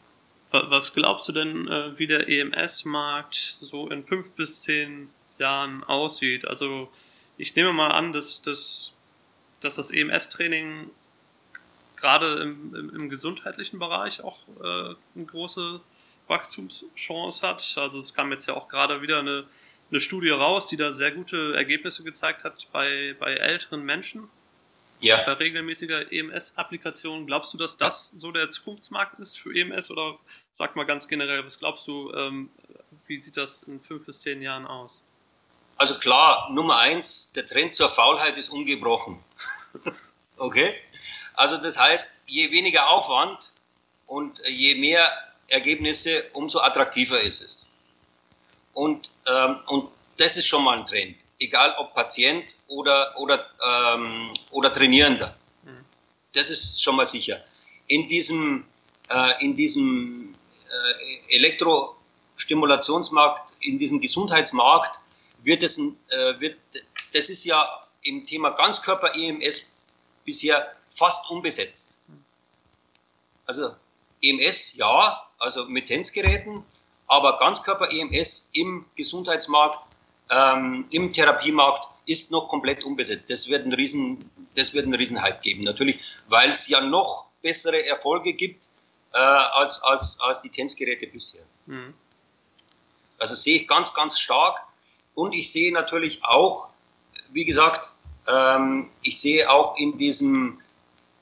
Was 0.53 0.93
glaubst 0.95 1.27
du 1.27 1.33
denn, 1.33 1.67
äh, 1.67 1.99
wie 1.99 2.07
der 2.07 2.29
EMS-Markt 2.29 3.57
so 3.61 3.89
in 3.89 4.05
fünf 4.05 4.31
bis 4.31 4.63
zehn 4.63 5.11
Jahren 5.39 5.83
aussieht? 5.83 6.47
Also 6.47 6.89
ich 7.37 7.57
nehme 7.57 7.73
mal 7.73 7.91
an, 7.91 8.13
dass, 8.13 8.43
dass, 8.43 8.93
dass 9.61 9.75
das 9.75 9.91
EMS-Training 9.91 10.91
gerade 11.99 12.41
im, 12.43 12.75
im, 12.75 12.91
im, 12.91 13.09
gesundheitlichen 13.09 13.79
Bereich 13.79 14.23
auch 14.23 14.39
äh, 14.63 14.95
eine 15.15 15.27
große 15.27 15.81
Wachstumschance 16.27 17.47
hat. 17.47 17.75
Also 17.77 17.99
es 17.99 18.15
kam 18.15 18.33
jetzt 18.33 18.47
ja 18.47 18.55
auch 18.55 18.69
gerade 18.69 19.03
wieder 19.03 19.19
eine, 19.19 19.45
eine 19.91 20.01
Studie 20.01 20.31
raus, 20.31 20.69
die 20.69 20.77
da 20.77 20.93
sehr 20.93 21.11
gute 21.11 21.55
Ergebnisse 21.55 22.03
gezeigt 22.03 22.45
hat 22.45 22.67
bei, 22.73 23.15
bei 23.19 23.35
älteren 23.35 23.85
Menschen. 23.85 24.29
Ja. 25.01 25.23
Bei 25.25 25.35
regelmäßiger 25.35 26.13
EMS-Applikation. 26.13 27.27
Glaubst 27.27 27.55
du, 27.55 27.59
dass 27.59 27.77
das 27.77 28.11
so 28.17 28.33
der 28.33 28.51
Zukunftsmarkt 28.51 29.21
ist 29.21 29.39
für 29.39 29.55
EMS 29.55 29.91
oder 29.91 30.19
sag 30.53 30.75
mal 30.75 30.85
ganz 30.85 31.07
generell, 31.07 31.45
was 31.45 31.59
glaubst 31.59 31.87
du, 31.87 32.13
ähm, 32.15 32.51
wie 33.07 33.21
sieht 33.21 33.37
das 33.37 33.63
in 33.63 33.81
fünf 33.81 34.07
bis 34.07 34.23
zehn 34.23 34.43
Jahren 34.43 34.67
aus? 34.67 35.03
Also 35.77 35.99
klar, 36.01 36.51
Nummer 36.53 36.81
eins, 36.81 37.33
der 37.33 37.47
Trend 37.47 37.73
zur 37.73 37.89
Faulheit 37.89 38.37
ist 38.37 38.49
ungebrochen. 38.49 39.23
okay? 40.37 40.75
Also 41.39 41.57
das 41.57 41.79
heißt, 41.79 42.25
je 42.27 42.51
weniger 42.51 42.91
Aufwand 42.91 43.53
und 44.09 44.43
je 44.49 44.75
mehr 44.75 45.09
Ergebnisse, 45.47 46.25
umso 46.33 46.59
attraktiver 46.59 47.21
ist 47.21 47.43
es. 47.43 47.69
Und, 48.75 49.09
ähm, 49.25 49.61
und 49.69 49.89
das 50.17 50.37
ist 50.37 50.49
schon 50.49 50.65
mal 50.65 50.79
ein 50.79 50.85
Trend, 50.85 51.17
egal 51.39 51.77
ob 51.79 51.95
Patient 51.95 52.57
oder, 52.67 53.17
oder, 53.19 53.47
ähm, 53.65 54.35
oder 54.51 54.73
Trainierender. 54.73 55.37
Mhm. 55.63 55.85
Das 56.33 56.51
ist 56.51 56.83
schon 56.83 56.97
mal 56.97 57.07
sicher. 57.07 57.41
In 57.87 58.09
diesem, 58.09 58.65
äh, 59.09 59.45
in 59.45 59.55
diesem 59.55 60.35
äh, 60.69 61.37
Elektrostimulationsmarkt, 61.37 63.59
in 63.61 63.79
diesem 63.79 64.01
Gesundheitsmarkt 64.01 64.99
wird 65.45 65.63
es, 65.63 65.79
äh, 65.79 66.41
wird, 66.41 66.59
das 67.13 67.31
ist 67.31 67.45
ja 67.45 67.65
im 68.03 68.27
Thema 68.27 68.51
Ganzkörper-EMS 68.51 69.77
bisher 70.25 70.75
fast 70.99 71.31
unbesetzt. 71.31 71.95
Also 73.47 73.75
EMS 74.21 74.77
ja, 74.77 75.23
also 75.39 75.67
mit 75.67 75.87
Tänzgeräten, 75.87 76.65
aber 77.07 77.39
Ganzkörper-EMS 77.39 78.51
im 78.53 78.85
Gesundheitsmarkt, 78.97 79.89
ähm, 80.31 80.87
im 80.91 81.13
Therapiemarkt 81.13 81.89
ist 82.05 82.33
noch 82.33 82.49
komplett 82.49 82.85
unbesetzt. 82.85 83.31
Das 83.31 83.49
wird 83.49 83.65
ein 83.65 83.73
riesen, 83.73 84.31
das 84.57 84.75
wird 84.75 84.85
einen 84.85 84.95
riesen 84.95 85.23
Hype 85.23 85.41
geben. 85.43 85.63
Natürlich, 85.63 86.01
weil 86.27 86.51
es 86.51 86.69
ja 86.69 86.81
noch 86.81 87.27
bessere 87.41 87.87
Erfolge 87.87 88.33
gibt 88.35 88.69
äh, 89.15 89.19
als, 89.19 89.83
als, 89.83 90.21
als 90.21 90.41
die 90.41 90.51
Tänzgeräte 90.51 91.07
bisher. 91.07 91.45
Mhm. 91.67 91.95
Also 93.19 93.35
sehe 93.35 93.61
ich 93.61 93.69
ganz, 93.69 93.95
ganz 93.95 94.19
stark. 94.19 94.61
Und 95.15 95.33
ich 95.33 95.51
sehe 95.51 95.73
natürlich 95.73 96.25
auch, 96.25 96.69
wie 97.31 97.45
gesagt, 97.45 97.93
ähm, 98.27 98.91
ich 99.03 99.21
sehe 99.21 99.51
auch 99.51 99.77
in 99.79 99.97
diesem 99.97 100.61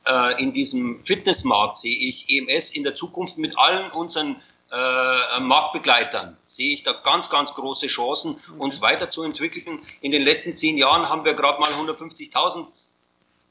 äh, 0.07 0.43
in 0.43 0.53
diesem 0.53 1.05
Fitnessmarkt 1.05 1.79
sehe 1.79 1.97
ich 1.97 2.27
EMS 2.29 2.73
in 2.73 2.85
der 2.85 2.95
Zukunft 2.95 3.39
mit 3.39 3.59
allen 3.59 3.91
unseren 3.91 4.37
äh, 4.73 5.41
Marktbegleitern 5.41 6.37
sehe 6.47 6.75
ich 6.75 6.83
da 6.83 6.93
ganz, 6.93 7.31
ganz 7.31 7.55
große 7.55 7.87
Chancen, 7.87 8.41
uns 8.59 8.83
weiterzuentwickeln. 8.83 9.81
In 10.01 10.11
den 10.11 10.23
letzten 10.23 10.57
zehn 10.57 10.77
Jahren 10.77 11.09
haben 11.09 11.25
wir 11.25 11.35
gerade 11.35 11.61
mal 11.61 11.71
150.000 11.71 12.67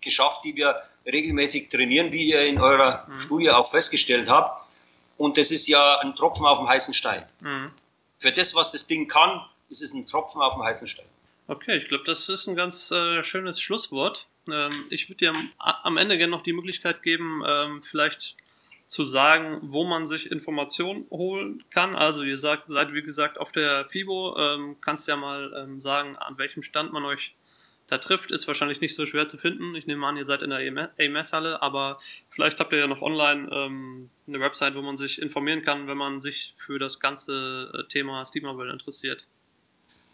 geschafft, 0.02 0.44
die 0.44 0.56
wir 0.56 0.82
regelmäßig 1.06 1.70
trainieren, 1.70 2.12
wie 2.12 2.30
ihr 2.30 2.46
in 2.46 2.60
eurer 2.60 3.06
mhm. 3.08 3.20
Studie 3.20 3.52
auch 3.52 3.70
festgestellt 3.70 4.30
habt. 4.30 4.66
Und 5.18 5.38
das 5.38 5.52
ist 5.52 5.68
ja 5.68 6.00
ein 6.00 6.16
Tropfen 6.16 6.46
auf 6.46 6.58
dem 6.58 6.68
heißen 6.68 6.94
Stein. 6.94 7.26
Mhm. 7.40 7.72
Für 8.18 8.32
das, 8.32 8.56
was 8.56 8.72
das 8.72 8.88
Ding 8.88 9.08
kann, 9.08 9.42
ist 9.70 9.82
es 9.82 9.94
ein 9.94 10.08
Tropfen 10.08 10.42
auf 10.42 10.56
dem 10.56 10.64
heißen 10.64 10.88
Stein. 10.88 11.06
Okay, 11.48 11.78
ich 11.78 11.88
glaube, 11.88 12.04
das 12.06 12.28
ist 12.28 12.48
ein 12.48 12.56
ganz 12.56 12.92
äh, 12.92 13.24
schönes 13.24 13.62
Schlusswort. 13.62 14.26
Ähm, 14.52 14.72
ich 14.90 15.10
würde 15.10 15.18
dir 15.18 15.34
am 15.58 15.98
Ende 15.98 16.18
gerne 16.18 16.32
noch 16.32 16.42
die 16.42 16.54
Möglichkeit 16.54 17.04
geben, 17.04 17.44
ähm, 17.46 17.84
vielleicht 17.84 18.36
zu 18.88 19.04
sagen, 19.04 19.60
wo 19.64 19.84
man 19.84 20.08
sich 20.08 20.32
Informationen 20.32 21.06
holen 21.10 21.64
kann. 21.72 21.96
Also 21.96 22.24
ihr 22.24 22.38
sagt, 22.38 22.68
seid 22.68 22.94
wie 22.94 23.02
gesagt 23.02 23.40
auf 23.40 23.52
der 23.52 23.86
FIBO, 23.86 24.38
ähm, 24.38 24.76
kannst 24.82 25.08
ja 25.08 25.16
mal 25.16 25.54
ähm, 25.58 25.82
sagen, 25.82 26.16
an 26.18 26.38
welchem 26.38 26.64
Stand 26.64 26.94
man 26.94 27.04
euch 27.04 27.34
da 27.88 27.98
trifft, 28.00 28.32
ist 28.32 28.48
wahrscheinlich 28.48 28.82
nicht 28.82 28.96
so 28.96 29.06
schwer 29.06 29.28
zu 29.28 29.38
finden. 29.38 29.76
Ich 29.76 29.86
nehme 29.86 30.06
an, 30.08 30.18
ihr 30.18 30.26
seid 30.26 30.42
in 30.42 30.50
der 30.50 30.60
AMS-Halle, 30.98 31.62
aber 31.62 32.00
vielleicht 32.30 32.60
habt 32.60 32.74
ihr 32.74 32.80
ja 32.80 32.88
noch 32.88 33.02
online 33.02 33.50
ähm, 33.52 34.10
eine 34.28 34.40
Website, 34.40 34.76
wo 34.76 34.82
man 34.82 34.98
sich 34.98 35.22
informieren 35.22 35.62
kann, 35.62 35.88
wenn 35.88 35.98
man 35.98 36.22
sich 36.22 36.54
für 36.58 36.80
das 36.80 37.00
ganze 37.00 37.72
äh, 37.74 37.92
Thema 37.92 38.26
Steamable 38.26 38.72
interessiert. 38.72 39.26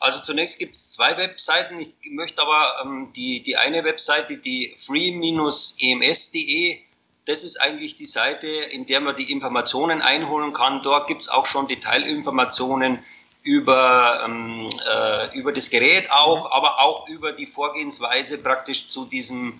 Also 0.01 0.23
zunächst 0.23 0.57
gibt 0.57 0.75
es 0.75 0.89
zwei 0.89 1.15
Webseiten. 1.17 1.77
Ich 1.77 1.93
möchte 2.09 2.41
aber 2.41 2.81
ähm, 2.83 3.13
die, 3.15 3.43
die 3.43 3.55
eine 3.55 3.83
Webseite, 3.83 4.37
die 4.37 4.75
free-ems.de, 4.79 6.79
das 7.25 7.43
ist 7.43 7.61
eigentlich 7.61 7.97
die 7.97 8.07
Seite, 8.07 8.47
in 8.47 8.87
der 8.87 8.99
man 8.99 9.15
die 9.15 9.31
Informationen 9.31 10.01
einholen 10.01 10.53
kann. 10.53 10.81
Dort 10.81 11.07
gibt 11.07 11.21
es 11.21 11.29
auch 11.29 11.45
schon 11.45 11.67
Detailinformationen 11.67 13.03
über, 13.43 14.23
ähm, 14.25 14.69
äh, 14.91 15.37
über 15.37 15.53
das 15.53 15.69
Gerät 15.69 16.09
auch, 16.09 16.47
mhm. 16.47 16.51
aber 16.51 16.81
auch 16.81 17.07
über 17.07 17.33
die 17.33 17.45
Vorgehensweise 17.45 18.41
praktisch 18.41 18.89
zu 18.89 19.05
diesem 19.05 19.59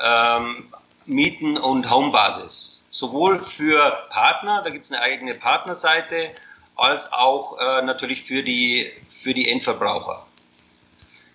ähm, 0.00 0.66
Mieten- 1.06 1.58
und 1.58 1.88
Homebasis. 1.88 2.88
Sowohl 2.90 3.38
für 3.38 4.08
Partner, 4.10 4.62
da 4.64 4.70
gibt 4.70 4.84
es 4.84 4.90
eine 4.90 5.02
eigene 5.02 5.34
Partnerseite, 5.34 6.30
als 6.74 7.12
auch 7.12 7.56
äh, 7.58 7.82
natürlich 7.82 8.24
für 8.24 8.42
die, 8.42 8.90
für 9.26 9.34
die 9.34 9.48
Endverbraucher. 9.48 10.24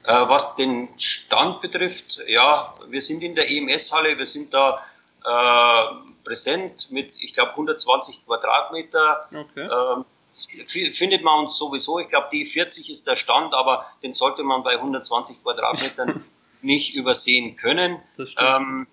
Äh, 0.06 0.14
was 0.14 0.56
den 0.56 0.88
Stand 0.98 1.60
betrifft, 1.60 2.20
ja, 2.26 2.74
wir 2.88 3.02
sind 3.02 3.22
in 3.22 3.36
der 3.36 3.52
EMS-Halle, 3.52 4.18
wir 4.18 4.26
sind 4.26 4.54
da 4.54 4.82
äh, 5.26 5.96
präsent 6.24 6.90
mit, 6.90 7.18
ich 7.20 7.34
glaube, 7.34 7.52
120 7.52 8.26
Quadratmeter. 8.26 9.28
Okay. 9.30 9.68
Ähm, 9.68 10.06
findet 10.94 11.22
man 11.22 11.40
uns 11.40 11.58
sowieso, 11.58 12.00
ich 12.00 12.08
glaube, 12.08 12.30
die 12.32 12.46
40 12.46 12.90
ist 12.90 13.08
der 13.08 13.18
Stand, 13.18 13.54
aber 13.54 13.86
den 14.04 14.14
sollte 14.14 14.44
man 14.44 14.64
bei 14.64 14.76
120 14.76 15.44
Quadratmetern 15.44 16.24
nicht 16.62 16.96
übersehen 16.96 17.58
können. 17.58 18.00
Ähm, 18.38 18.88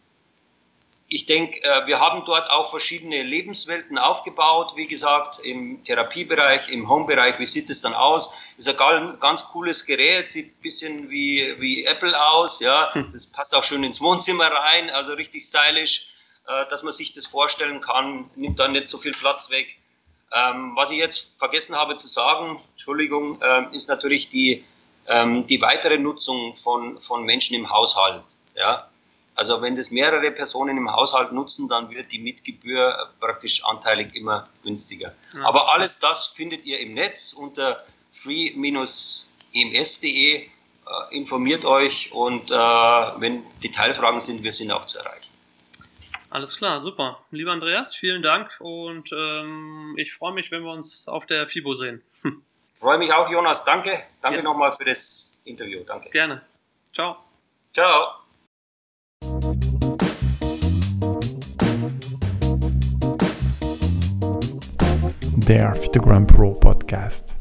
ich 1.08 1.24
denke, 1.24 1.62
äh, 1.62 1.86
wir 1.86 2.00
haben 2.00 2.24
dort 2.26 2.50
auch 2.50 2.70
verschiedene 2.70 3.22
Lebenswelten 3.22 3.96
aufgebaut. 3.96 4.72
Wie 4.76 4.86
gesagt, 4.86 5.38
im 5.38 5.82
Therapiebereich, 5.82 6.68
im 6.68 6.88
Homebereich, 6.88 7.38
wie 7.38 7.46
sieht 7.46 7.70
es 7.70 7.80
dann 7.80 7.94
aus? 7.94 8.30
Ist 8.58 8.68
ein 8.68 9.18
ganz 9.18 9.46
cooles 9.46 9.86
Gerät, 9.86 10.30
sieht 10.30 10.58
ein 10.58 10.62
bisschen 10.62 11.10
wie, 11.10 11.56
wie 11.60 11.84
Apple 11.86 12.14
aus. 12.28 12.60
Ja, 12.60 12.92
hm. 12.92 13.10
das 13.12 13.26
passt 13.26 13.54
auch 13.54 13.64
schön 13.64 13.84
ins 13.84 14.02
Wohnzimmer 14.02 14.50
rein, 14.50 14.90
also 14.90 15.14
richtig 15.14 15.44
stylisch, 15.44 16.08
äh, 16.46 16.66
dass 16.68 16.82
man 16.82 16.92
sich 16.92 17.14
das 17.14 17.26
vorstellen 17.26 17.80
kann. 17.80 18.28
Nimmt 18.36 18.58
dann 18.58 18.72
nicht 18.72 18.88
so 18.88 18.98
viel 18.98 19.12
Platz 19.12 19.50
weg. 19.50 19.76
Ähm, 20.30 20.76
was 20.76 20.90
ich 20.90 20.98
jetzt 20.98 21.30
vergessen 21.38 21.74
habe 21.74 21.96
zu 21.96 22.06
sagen, 22.06 22.60
Entschuldigung, 22.72 23.40
ähm, 23.42 23.68
ist 23.72 23.88
natürlich 23.88 24.28
die, 24.28 24.62
ähm, 25.06 25.46
die 25.46 25.62
weitere 25.62 25.96
Nutzung 25.96 26.54
von, 26.54 27.00
von 27.00 27.24
Menschen 27.24 27.54
im 27.56 27.70
Haushalt. 27.70 28.24
Ja, 28.54 28.90
also 29.38 29.62
wenn 29.62 29.76
das 29.76 29.92
mehrere 29.92 30.32
Personen 30.32 30.76
im 30.76 30.90
Haushalt 30.90 31.30
nutzen, 31.30 31.68
dann 31.68 31.90
wird 31.90 32.10
die 32.10 32.18
Mitgebühr 32.18 33.08
praktisch 33.20 33.64
anteilig 33.64 34.16
immer 34.16 34.48
günstiger. 34.64 35.14
Ja. 35.32 35.44
Aber 35.44 35.72
alles 35.72 36.00
das 36.00 36.26
findet 36.26 36.64
ihr 36.64 36.80
im 36.80 36.94
Netz 36.94 37.34
unter 37.34 37.84
free-ems.de. 38.10 39.30
Äh, 40.34 40.48
informiert 41.14 41.64
euch 41.64 42.10
und 42.10 42.50
äh, 42.50 42.54
wenn 42.54 43.44
Detailfragen 43.62 44.20
sind, 44.20 44.42
wir 44.42 44.50
sind 44.50 44.72
auch 44.72 44.86
zu 44.86 44.98
erreichen. 44.98 45.30
Alles 46.30 46.56
klar, 46.56 46.80
super. 46.80 47.22
Lieber 47.30 47.52
Andreas, 47.52 47.94
vielen 47.94 48.22
Dank 48.22 48.50
und 48.58 49.12
ähm, 49.12 49.94
ich 49.98 50.14
freue 50.14 50.32
mich, 50.32 50.50
wenn 50.50 50.64
wir 50.64 50.72
uns 50.72 51.06
auf 51.06 51.26
der 51.26 51.46
FIBO 51.46 51.74
sehen. 51.74 52.02
Freue 52.80 52.98
mich 52.98 53.12
auch, 53.12 53.30
Jonas. 53.30 53.64
Danke. 53.64 54.02
Danke 54.20 54.38
ja. 54.38 54.44
nochmal 54.44 54.72
für 54.72 54.84
das 54.84 55.42
Interview. 55.44 55.82
Danke. 55.84 56.10
Gerne. 56.10 56.42
Ciao. 56.92 57.16
Ciao. 57.72 58.27
Der 65.48 65.74
Phytogram 65.74 66.26
Pro 66.26 66.52
Podcast. 66.52 67.37